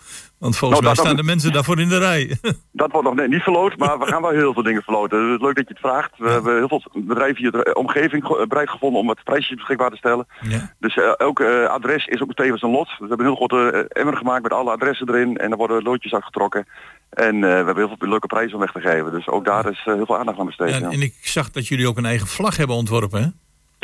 [0.44, 2.38] Want volgens nou, mij staan de mensen daarvoor in de rij.
[2.82, 5.22] dat wordt nog net niet verloot, maar we gaan wel heel veel dingen verloten.
[5.22, 6.10] Het is leuk dat je het vraagt.
[6.16, 6.32] We ja.
[6.32, 10.26] hebben heel veel bedrijven hier de omgeving bereid gevonden om het prijsje beschikbaar te stellen.
[10.40, 10.74] Ja.
[10.78, 12.88] Dus uh, elk uh, adres is ook tevens een lot.
[12.88, 15.82] We hebben een heel grote uh, emmer gemaakt met alle adressen erin en er worden
[15.82, 16.66] loodjes uitgetrokken.
[17.10, 19.12] En we hebben heel veel leuke prijzen om weg te geven.
[19.12, 20.78] Dus ook daar is heel veel aandacht aan besteed.
[20.78, 20.90] Ja.
[20.90, 23.28] En ik zag dat jullie ook een eigen vlag hebben ontworpen, hè?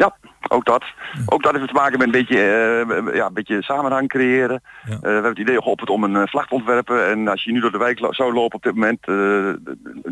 [0.00, 0.16] Ja,
[0.48, 0.84] ook dat.
[1.26, 4.62] Ook dat heeft te maken met een beetje, uh, ja, een beetje samenhang creëren.
[4.84, 4.92] Ja.
[4.92, 7.08] Uh, we hebben het idee geopperd om een uh, vlag te ontwerpen.
[7.10, 9.06] En als je nu door de wijk lo zou lopen op dit moment,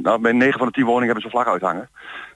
[0.03, 1.91] nou, bij 9 van de 10 woningen hebben ze een vlag uithangen.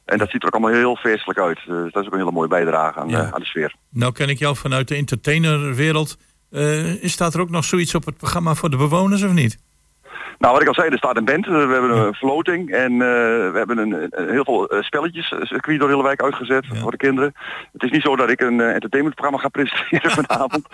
[0.05, 1.59] En dat ziet er ook allemaal heel feestelijk uit.
[1.67, 3.31] Dus dat is ook een hele mooie bijdrage aan, ja.
[3.33, 3.75] aan de sfeer.
[3.91, 6.19] Nou ken ik jou vanuit de entertainerwereld.
[7.03, 9.59] staat er ook nog zoiets op het programma voor de bewoners of niet?
[10.39, 11.47] Nou, wat ik al zei, er staat een band.
[11.47, 15.89] We hebben een floating en uh, we hebben een, heel veel uh, spelletjes, circuit door
[15.89, 16.81] de hele wijk uitgezet ja.
[16.81, 17.35] voor de kinderen.
[17.73, 20.67] Het is niet zo dat ik een uh, entertainmentprogramma ga presenteren vanavond.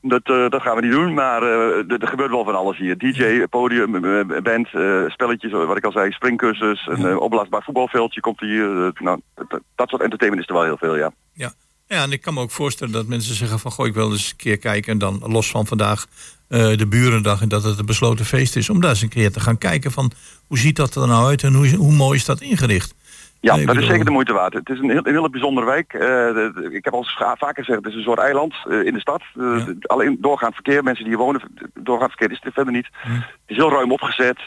[0.00, 2.98] dat, dat gaan we niet doen, maar er gebeurt wel van alles hier.
[2.98, 4.00] DJ, podium,
[4.42, 4.68] band,
[5.06, 8.92] spelletjes, wat ik al zei, springkussens, een opblaasbaar voetbalveldje komt hier.
[8.98, 11.10] nou, dat, dat soort entertainment is er wel heel veel, ja.
[11.32, 11.50] Ja.
[11.88, 13.70] Ja, en ik kan me ook voorstellen dat mensen zeggen van...
[13.70, 16.06] goh, ik wil eens een keer kijken en dan los van vandaag...
[16.48, 18.70] eh, de Burendag en dat het een besloten feest is.
[18.70, 20.12] Om daar eens een keer te gaan kijken van
[20.46, 22.94] hoe ziet dat er nou uit en hoe, hoe mooi is dat ingericht.
[23.40, 24.54] Ja, Nee, dat is zeker de moeite waard.
[24.54, 25.92] Het is een heel, een hele bijzondere wijk.
[25.92, 29.22] Eh, ik heb al vaker gezegd, het is een soort eiland eh, in de stad.
[29.34, 29.74] Eh, Ja.
[29.80, 31.40] Alleen doorgaand verkeer, mensen die hier wonen,
[31.74, 32.88] doorgaand verkeer is er verder niet.
[33.02, 33.12] Hm.
[33.12, 34.38] Het is heel ruim opgezet.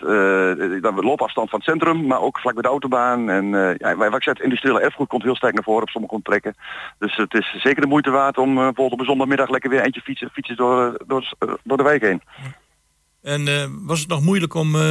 [0.81, 3.29] dan loopafstand van het centrum, maar ook vlak bij de autobaan.
[3.29, 3.45] En
[3.77, 6.55] ja, wat ik zei, het industriële erfgoed komt heel sterk naar voren op sommige ontrekken.
[6.99, 10.01] Dus het is zeker de moeite waard om bijvoorbeeld op een zondagmiddag lekker weer eentje
[10.01, 11.31] fietsen, fietsen door, door,
[11.63, 12.21] door de wijk heen.
[13.21, 14.81] En eh, was het nog moeilijk om eh,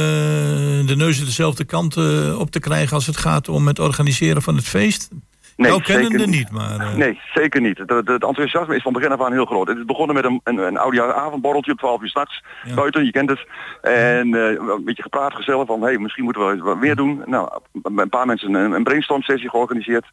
[0.85, 4.55] de neuzen dezelfde kant eh, op te krijgen als het gaat om het organiseren van
[4.55, 5.09] het feest?
[5.57, 6.97] Nee, kennen zeker er niet, maar...
[6.97, 7.77] Nee, zeker niet.
[7.77, 9.67] Het het enthousiasme is van begin af aan heel groot.
[9.67, 12.43] Het is begonnen met een, een, een oudejaaravondborreltje op 12 uur s'nachts.
[12.63, 12.73] Ja.
[12.73, 13.45] Buiten, je kent het.
[13.81, 17.21] En eh, een beetje gepraat gezellig van, hey, misschien moeten we wat meer doen.
[17.25, 20.05] Nou, met een paar mensen een, een brainstorm sessie georganiseerd.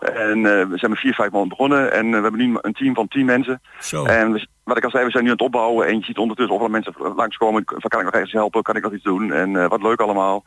[0.00, 1.92] En we zijn met vier, vijf man begonnen.
[1.92, 3.60] En we hebben nu een team van tien mensen.
[3.80, 4.04] Zo.
[4.04, 5.86] En we- wat ik al zei, we zijn nu aan het opbouwen.
[5.86, 7.62] En je ziet ondertussen overal mensen langskomen.
[7.66, 8.62] Van, kan ik nog ergens helpen?
[8.62, 9.32] Kan ik nog iets doen?
[9.32, 10.44] En eh, wat leuk allemaal.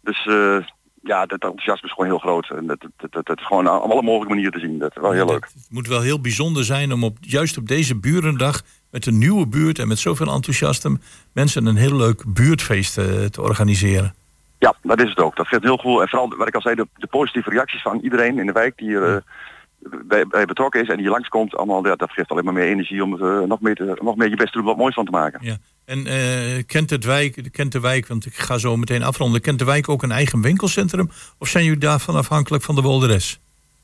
[0.00, 0.56] Dus eh,
[1.02, 2.50] ja, dat enthousiasme is gewoon heel groot.
[2.50, 4.78] En dat, dat, dat, dat is gewoon op alle mogelijke manieren te zien.
[4.78, 5.44] Dat is wel heel leuk.
[5.44, 9.46] Het moet wel heel bijzonder zijn om op, juist op deze burendag met een nieuwe
[9.46, 10.98] buurt en met zoveel enthousiasme
[11.32, 14.14] mensen een heel leuk buurtfeest eh, te organiseren.
[14.58, 15.36] Ja, dat is het ook.
[15.36, 16.00] Dat geeft heel goed.
[16.00, 18.76] En vooral, wat ik al zei, de, de positieve reacties van iedereen in de wijk
[18.76, 19.22] die er eh,
[20.04, 23.02] bij, bij betrokken is en die langskomt, allemaal, ja, dat geeft alleen maar meer energie
[23.02, 25.04] om het eh, nog, meer te, nog meer je best te doen wat moois van
[25.04, 25.40] te maken.
[25.42, 25.56] Ja.
[25.84, 29.58] En eh, kent, het wijk, kent de wijk, want ik ga zo meteen afronden, kent
[29.58, 31.10] de wijk ook een eigen winkelcentrum?
[31.38, 33.40] Of zijn jullie daarvan afhankelijk van de Wolderes?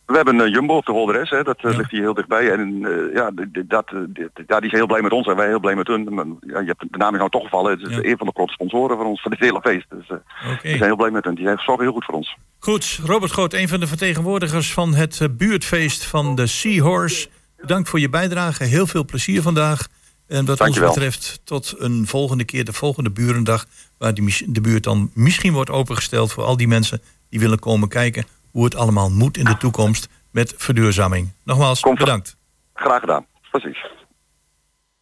[0.09, 1.77] We hebben een Jumbo op de Holderes, hè, dat eh, Ja.
[1.77, 2.51] ligt hier heel dichtbij.
[2.51, 3.31] En eh, ja,
[3.67, 6.15] dat, eh, ja, die is heel blij met ons en wij heel blij met hun.
[6.15, 7.71] Maar, Ja, je hebt de naam nou toch gevallen.
[7.79, 8.03] Het is Ja.
[8.03, 9.87] een van de grote sponsoren van ons, van dit hele feest.
[9.91, 10.21] Dus we
[10.63, 11.35] zijn heel blij met hun.
[11.35, 12.37] Die zijn- zorgen heel goed voor ons.
[12.59, 17.29] Goed, Robert Groot, een van de vertegenwoordigers van het buurtfeest van de Seahorse.
[17.57, 18.65] Bedankt voor je bijdrage.
[18.65, 19.87] Heel veel plezier vandaag.
[20.29, 23.67] En wat ons betreft tot een volgende keer, de volgende burendag...
[23.99, 27.01] waar die, de buurt dan misschien wordt opengesteld voor al die mensen...
[27.31, 31.33] die willen komen kijken hoe het allemaal moet in de toekomst met verduurzaming.
[31.45, 32.37] Nogmaals, Komt- bedankt.
[32.75, 33.27] Graag gedaan.
[33.51, 33.83] Precies.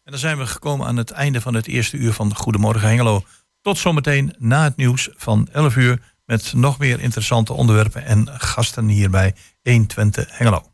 [0.03, 3.21] En dan zijn we gekomen aan het einde van het eerste uur van Goedemorgen Hengelo.
[3.61, 6.01] Tot zometeen na het nieuws van 11 uur...
[6.25, 10.71] met nog meer interessante onderwerpen en gasten hier bij 120 Hengelo.